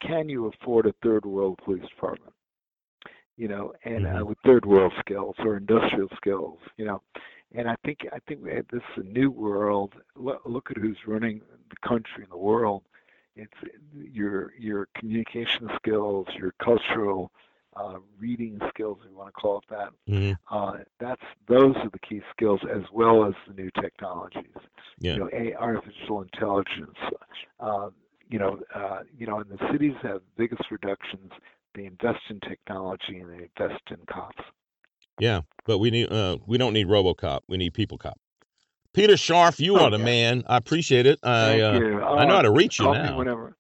can 0.07 0.29
you 0.29 0.47
afford 0.47 0.87
a 0.87 0.95
third 1.03 1.25
world 1.25 1.59
police 1.65 1.87
department? 1.89 2.33
You 3.37 3.49
know 3.49 3.73
and 3.85 4.07
uh, 4.07 4.11
mm-hmm. 4.11 4.23
uh, 4.23 4.25
with 4.25 4.39
third 4.45 4.65
world 4.65 4.93
skills 5.01 5.35
or 5.41 5.57
industrial 5.57 6.09
skills 6.17 6.59
you 6.77 6.85
know 6.85 7.03
and 7.53 7.69
i 7.69 7.75
think 7.85 8.01
i 8.13 8.19
think 8.29 8.45
this 8.45 8.65
is 8.97 9.05
a 9.05 9.09
new 9.09 9.31
world 9.31 9.93
look, 10.17 10.41
look 10.45 10.71
at 10.71 10.77
who's 10.77 10.99
running 11.07 11.41
the 11.71 11.89
country 11.89 12.23
and 12.23 12.31
the 12.31 12.37
world. 12.37 12.83
It's 13.37 13.53
your 13.93 14.53
your 14.57 14.89
communication 14.97 15.69
skills 15.77 16.27
your 16.39 16.55
cultural 16.63 17.33
uh, 17.77 17.99
reading 18.19 18.59
skills, 18.69 18.99
if 19.03 19.11
you 19.11 19.17
want 19.17 19.29
to 19.29 19.33
call 19.33 19.59
it 19.59 19.65
that. 19.71 19.91
Mm-hmm. 20.09 20.55
Uh, 20.55 20.79
that's 21.01 21.23
those 21.49 21.75
are 21.77 21.91
the 21.91 21.99
key 21.99 22.21
skills, 22.33 22.61
as 22.73 22.83
well 22.93 23.25
as 23.27 23.35
the 23.49 23.55
new 23.55 23.71
technologies. 23.81 24.45
Yeah. 24.99 25.15
You 25.15 25.19
know, 25.21 25.31
a, 25.33 25.55
artificial 25.55 26.23
intelligence. 26.23 26.97
Uh, 27.61 27.91
you 28.29 28.39
know, 28.39 28.59
uh, 28.75 29.01
you 29.17 29.27
know, 29.27 29.41
and 29.41 29.51
the 29.51 29.59
cities 29.73 29.95
have 30.03 30.23
biggest 30.37 30.63
reductions. 30.71 31.31
They 31.75 31.87
invest 31.87 32.21
in 32.31 32.41
technology 32.41 33.19
and 33.19 33.31
they 33.31 33.49
invest 33.59 33.83
in 33.91 33.99
cops. 34.09 34.43
Yeah, 35.19 35.43
but 35.65 35.79
we 35.79 35.91
need 35.91 36.13
uh, 36.13 36.39
we 36.47 36.59
don't 36.59 36.73
need 36.73 36.89
RoboCop. 36.89 37.41
We 37.49 37.57
need 37.57 37.75
People 37.75 37.99
Cop. 37.99 38.19
Peter 38.93 39.15
Scharf, 39.15 39.59
you 39.59 39.77
oh, 39.79 39.85
are 39.85 39.91
the 39.91 39.99
yeah. 39.99 40.05
man. 40.05 40.45
I 40.47 40.57
appreciate 40.57 41.07
it. 41.07 41.19
I 41.23 41.61
uh, 41.61 41.73
I 41.73 42.25
know 42.25 42.37
how 42.37 42.43
to 42.43 42.51
reach 42.51 42.79
you 42.79 42.93
now. 42.93 43.19
whenever. 43.19 43.57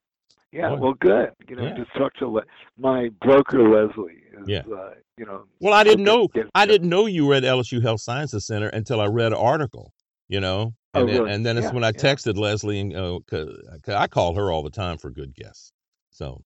Yeah, 0.54 0.74
well, 0.74 0.94
good. 1.00 1.30
You 1.48 1.56
know, 1.56 1.64
yeah. 1.64 1.76
just 1.76 1.92
talk 1.94 2.14
to 2.14 2.28
Le- 2.28 2.44
my 2.78 3.10
broker 3.20 3.68
Leslie. 3.68 4.22
Is, 4.40 4.48
yeah. 4.48 4.60
Uh, 4.60 4.90
you 5.16 5.26
know. 5.26 5.44
Well, 5.58 5.74
I 5.74 5.82
didn't 5.82 6.04
know. 6.04 6.28
I 6.54 6.64
didn't 6.64 6.88
know 6.88 7.06
you 7.06 7.26
were 7.26 7.34
at 7.34 7.42
LSU 7.42 7.82
Health 7.82 8.00
Sciences 8.00 8.46
Center 8.46 8.68
until 8.68 9.00
I 9.00 9.06
read 9.06 9.32
an 9.32 9.38
article. 9.38 9.92
You 10.28 10.40
know, 10.40 10.74
oh, 10.94 11.00
and 11.00 11.02
oh, 11.02 11.06
then, 11.12 11.22
really? 11.22 11.32
and 11.34 11.46
then 11.46 11.58
it's 11.58 11.66
yeah, 11.66 11.72
when 11.72 11.82
I 11.82 11.88
yeah. 11.88 11.92
texted 12.00 12.38
Leslie 12.38 12.80
and 12.80 12.96
uh, 12.96 13.18
cause, 13.28 13.48
cause 13.82 13.94
I 13.94 14.06
call 14.06 14.34
her 14.36 14.52
all 14.52 14.62
the 14.62 14.70
time 14.70 14.96
for 14.96 15.10
good 15.10 15.34
guests. 15.34 15.72
So. 16.10 16.42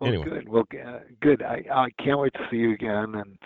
Well, 0.00 0.08
anyway. 0.08 0.24
good. 0.24 0.48
Well, 0.48 0.64
uh, 0.72 1.00
good. 1.20 1.42
I, 1.42 1.62
I 1.70 1.88
can't 2.02 2.18
wait 2.18 2.32
to 2.34 2.46
see 2.50 2.56
you 2.56 2.72
again, 2.72 3.14
and 3.14 3.38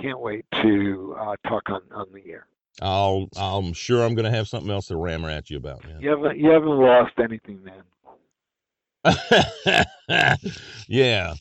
can't 0.00 0.18
wait 0.18 0.44
to 0.62 1.16
uh, 1.18 1.36
talk 1.48 1.70
on 1.70 1.82
on 1.94 2.06
the 2.12 2.28
air. 2.28 2.46
I'll. 2.82 3.28
I'm 3.36 3.72
sure 3.72 4.04
I'm 4.04 4.16
going 4.16 4.24
to 4.24 4.36
have 4.36 4.48
something 4.48 4.70
else 4.70 4.88
to 4.88 4.96
rammer 4.96 5.30
at 5.30 5.48
you 5.48 5.56
about, 5.58 5.84
man. 5.86 6.00
You 6.00 6.10
haven't. 6.10 6.38
You 6.38 6.50
haven't 6.50 6.68
lost 6.68 7.12
anything, 7.18 7.62
man. 7.62 7.82
yeah, 10.88 11.34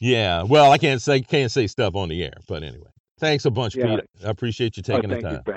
yeah. 0.00 0.42
Well, 0.42 0.70
I 0.70 0.78
can't 0.78 1.02
say 1.02 1.20
can't 1.20 1.50
say 1.50 1.66
stuff 1.66 1.94
on 1.94 2.08
the 2.08 2.24
air, 2.24 2.34
but 2.46 2.62
anyway. 2.62 2.90
Thanks 3.18 3.44
a 3.44 3.50
bunch, 3.50 3.76
yeah. 3.76 3.96
Pete. 3.96 4.04
I 4.24 4.30
appreciate 4.30 4.76
you 4.76 4.82
taking 4.82 5.10
oh, 5.12 5.16
the 5.16 5.22
time. 5.22 5.42
You. 5.46 5.52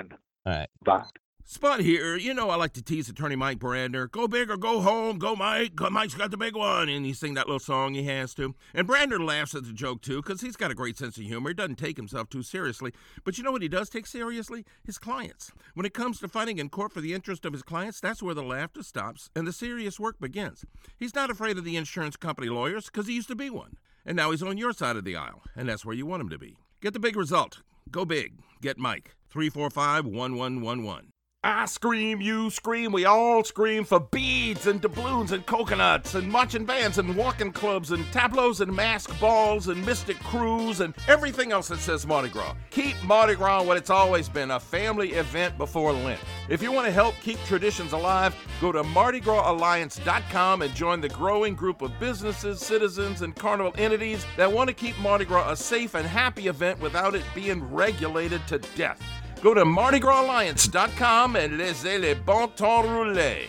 All 0.45 0.53
right. 0.53 0.69
Bye. 0.83 1.03
Spud 1.49 1.79
here. 1.79 2.17
You 2.17 2.33
know 2.33 2.49
I 2.49 2.57
like 2.57 2.73
to 2.73 2.83
tease 2.83 3.07
attorney 3.07 3.37
Mike 3.37 3.57
Brandner. 3.57 4.11
Go 4.11 4.27
big 4.27 4.51
or 4.51 4.57
go 4.57 4.81
home. 4.81 5.17
Go 5.17 5.33
Mike. 5.33 5.79
Mike's 5.79 6.13
got 6.13 6.29
the 6.29 6.35
big 6.35 6.57
one. 6.57 6.89
And 6.89 7.05
he 7.05 7.13
sing 7.13 7.35
that 7.35 7.47
little 7.47 7.57
song 7.57 7.93
he 7.93 8.03
has 8.03 8.33
to. 8.33 8.53
And 8.73 8.85
Brandner 8.85 9.25
laughs 9.25 9.55
at 9.55 9.63
the 9.63 9.71
joke 9.71 10.01
too 10.01 10.21
because 10.21 10.41
he's 10.41 10.57
got 10.57 10.71
a 10.71 10.75
great 10.75 10.97
sense 10.97 11.15
of 11.15 11.23
humor. 11.23 11.51
He 11.51 11.53
doesn't 11.53 11.77
take 11.77 11.95
himself 11.95 12.29
too 12.29 12.43
seriously. 12.43 12.91
But 13.23 13.37
you 13.37 13.45
know 13.45 13.53
what 13.53 13.61
he 13.61 13.69
does 13.69 13.89
take 13.89 14.07
seriously? 14.07 14.65
His 14.83 14.97
clients. 14.97 15.53
When 15.73 15.85
it 15.85 15.93
comes 15.93 16.19
to 16.19 16.27
fighting 16.27 16.57
in 16.57 16.67
court 16.67 16.91
for 16.91 16.99
the 16.99 17.13
interest 17.13 17.45
of 17.45 17.53
his 17.53 17.63
clients, 17.63 18.01
that's 18.01 18.21
where 18.21 18.35
the 18.35 18.43
laughter 18.43 18.83
stops 18.83 19.29
and 19.33 19.47
the 19.47 19.53
serious 19.53 20.01
work 20.01 20.19
begins. 20.19 20.65
He's 20.97 21.15
not 21.15 21.29
afraid 21.29 21.57
of 21.57 21.63
the 21.63 21.77
insurance 21.77 22.17
company 22.17 22.49
lawyers 22.49 22.87
because 22.87 23.07
he 23.07 23.13
used 23.15 23.29
to 23.29 23.35
be 23.35 23.49
one. 23.49 23.77
And 24.05 24.17
now 24.17 24.31
he's 24.31 24.43
on 24.43 24.57
your 24.57 24.73
side 24.73 24.97
of 24.97 25.05
the 25.05 25.15
aisle. 25.15 25.43
And 25.55 25.69
that's 25.69 25.85
where 25.85 25.95
you 25.95 26.05
want 26.05 26.23
him 26.23 26.29
to 26.29 26.37
be. 26.37 26.57
Get 26.81 26.91
the 26.91 26.99
big 26.99 27.15
result. 27.15 27.61
Go 27.89 28.03
big. 28.03 28.33
Get 28.61 28.77
Mike. 28.77 29.15
345 29.29 30.05
1111. 30.07 31.13
I 31.49 31.65
scream, 31.65 32.19
you 32.19 32.49
scream, 32.49 32.91
we 32.91 33.05
all 33.05 33.41
scream 33.41 33.85
for 33.85 34.01
beads 34.01 34.67
and 34.67 34.81
doubloons 34.81 35.31
and 35.31 35.45
coconuts 35.45 36.13
and 36.13 36.29
marching 36.29 36.65
bands 36.65 36.97
and 36.97 37.15
walking 37.15 37.53
clubs 37.53 37.91
and 37.91 38.05
tableaus 38.11 38.59
and 38.59 38.75
mask 38.75 39.17
balls 39.17 39.69
and 39.69 39.85
mystic 39.85 40.19
crews 40.19 40.81
and 40.81 40.93
everything 41.07 41.53
else 41.53 41.69
that 41.69 41.79
says 41.79 42.05
Mardi 42.05 42.27
Gras. 42.27 42.53
Keep 42.69 43.01
Mardi 43.05 43.35
Gras 43.35 43.63
what 43.63 43.77
it's 43.77 43.89
always 43.89 44.27
been 44.27 44.51
a 44.51 44.59
family 44.59 45.13
event 45.13 45.57
before 45.57 45.93
Lent. 45.93 46.19
If 46.49 46.61
you 46.61 46.73
want 46.73 46.85
to 46.85 46.91
help 46.91 47.15
keep 47.21 47.41
traditions 47.45 47.93
alive, 47.93 48.35
go 48.59 48.73
to 48.73 48.83
MardiGrasAlliance.com 48.83 50.63
and 50.63 50.75
join 50.75 50.99
the 50.99 51.07
growing 51.07 51.55
group 51.55 51.81
of 51.81 51.97
businesses, 51.97 52.59
citizens, 52.59 53.21
and 53.21 53.33
carnival 53.33 53.73
entities 53.77 54.25
that 54.35 54.51
want 54.51 54.67
to 54.67 54.73
keep 54.73 54.99
Mardi 54.99 55.23
Gras 55.23 55.49
a 55.49 55.55
safe 55.55 55.95
and 55.95 56.05
happy 56.05 56.49
event 56.49 56.77
without 56.81 57.15
it 57.15 57.23
being 57.33 57.73
regulated 57.73 58.45
to 58.47 58.59
death. 58.75 59.01
Go 59.41 59.53
to 59.53 59.63
MardiGrasAlliance.com 59.63 61.35
and 61.35 61.57
laissez 61.57 61.99
les 61.99 62.15
bon 62.15 62.47
temps 62.55 62.83
rouler. 62.87 63.45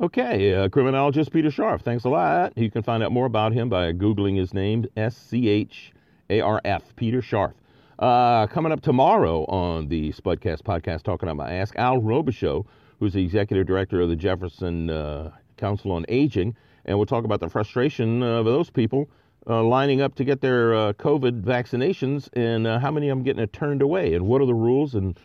Okay, 0.00 0.54
uh, 0.54 0.68
criminologist 0.70 1.30
Peter 1.30 1.50
Scharf, 1.50 1.82
thanks 1.82 2.04
a 2.04 2.08
lot. 2.08 2.56
You 2.56 2.70
can 2.70 2.82
find 2.82 3.02
out 3.02 3.12
more 3.12 3.26
about 3.26 3.52
him 3.52 3.68
by 3.68 3.92
Googling 3.92 4.38
his 4.38 4.54
name, 4.54 4.86
S 4.96 5.14
C 5.14 5.48
H 5.48 5.92
A 6.30 6.40
R 6.40 6.62
F, 6.64 6.96
Peter 6.96 7.20
Scharf. 7.20 7.52
Uh, 7.98 8.46
coming 8.46 8.72
up 8.72 8.80
tomorrow 8.80 9.44
on 9.44 9.88
the 9.88 10.12
Spudcast 10.12 10.62
podcast, 10.62 11.02
talking 11.02 11.28
about 11.28 11.36
my 11.36 11.52
Ask 11.52 11.76
Al 11.76 12.00
Robichaux, 12.00 12.64
who's 12.98 13.12
the 13.12 13.22
executive 13.22 13.66
director 13.66 14.00
of 14.00 14.08
the 14.08 14.16
Jefferson 14.16 14.88
uh, 14.88 15.30
Council 15.58 15.92
on 15.92 16.06
Aging, 16.08 16.56
and 16.86 16.96
we'll 16.96 17.06
talk 17.06 17.24
about 17.24 17.40
the 17.40 17.50
frustration 17.50 18.22
of 18.22 18.46
those 18.46 18.70
people 18.70 19.10
uh, 19.48 19.62
lining 19.62 20.00
up 20.00 20.14
to 20.16 20.24
get 20.24 20.40
their 20.40 20.74
uh, 20.74 20.92
COVID 20.94 21.42
vaccinations 21.42 22.28
and 22.34 22.66
uh, 22.66 22.78
how 22.78 22.90
many 22.90 23.08
of 23.08 23.18
them 23.18 23.24
getting 23.24 23.46
turned 23.48 23.82
away, 23.82 24.14
and 24.14 24.26
what 24.26 24.40
are 24.40 24.46
the 24.46 24.54
rules 24.54 24.94
and 24.94 25.18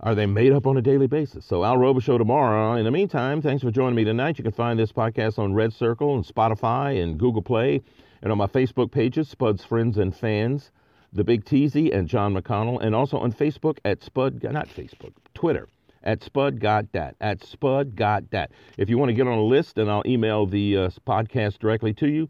are 0.00 0.14
they 0.16 0.26
made 0.26 0.52
up 0.52 0.66
on 0.66 0.76
a 0.76 0.82
daily 0.82 1.06
basis? 1.06 1.44
So 1.44 1.64
Al 1.64 1.76
Robichaux 1.76 2.18
tomorrow. 2.18 2.74
In 2.74 2.84
the 2.84 2.90
meantime, 2.90 3.40
thanks 3.40 3.62
for 3.62 3.70
joining 3.70 3.94
me 3.94 4.04
tonight. 4.04 4.36
You 4.36 4.42
can 4.42 4.52
find 4.52 4.78
this 4.78 4.90
podcast 4.90 5.38
on 5.38 5.54
Red 5.54 5.72
Circle 5.72 6.16
and 6.16 6.24
Spotify 6.26 7.00
and 7.00 7.18
Google 7.18 7.42
Play 7.42 7.82
and 8.22 8.32
on 8.32 8.38
my 8.38 8.46
Facebook 8.46 8.90
pages, 8.90 9.28
Spud's 9.28 9.64
Friends 9.64 9.98
and 9.98 10.14
Fans, 10.14 10.72
The 11.12 11.22
Big 11.22 11.44
Teasy 11.44 11.94
and 11.94 12.08
John 12.08 12.34
McConnell, 12.34 12.82
and 12.82 12.94
also 12.94 13.18
on 13.18 13.32
Facebook 13.32 13.78
at 13.84 14.02
Spud, 14.02 14.42
not 14.42 14.68
Facebook, 14.68 15.12
Twitter 15.34 15.68
at 16.04 16.22
Spud 16.22 16.60
Got 16.60 16.90
Dat, 16.92 17.14
at 17.20 17.44
Spud 17.44 17.94
Got 17.94 18.30
Dat. 18.30 18.50
If 18.76 18.88
you 18.88 18.98
want 18.98 19.10
to 19.10 19.14
get 19.14 19.26
on 19.26 19.38
a 19.38 19.44
list, 19.44 19.78
and 19.78 19.90
I'll 19.90 20.02
email 20.06 20.46
the 20.46 20.76
uh, 20.76 20.90
podcast 21.06 21.58
directly 21.58 21.92
to 21.94 22.08
you, 22.08 22.28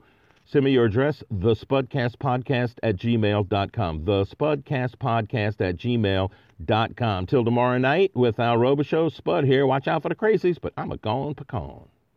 Send 0.53 0.67
me 0.67 0.73
your 0.73 0.85
address, 0.85 1.25
the 1.31 1.55
spudcastpodcast 1.55 2.75
at 2.83 2.97
gmail.com. 2.97 4.05
The 4.05 4.27
spudcastpodcast 4.27 5.61
at 5.63 5.77
gmail.com. 5.79 7.27
Till 7.27 7.45
tomorrow 7.47 7.79
night 7.79 8.11
with 8.15 8.39
Al 8.39 8.59
Robichaux, 8.59 9.11
Spud 9.11 9.45
here. 9.45 9.67
Watch 9.67 9.89
out 9.89 10.03
for 10.03 10.11
the 10.11 10.15
crazies, 10.15 10.59
but 10.61 10.75
I'm 10.77 10.93
a 10.93 10.99
gone 10.99 11.35
pecan. 11.35 11.89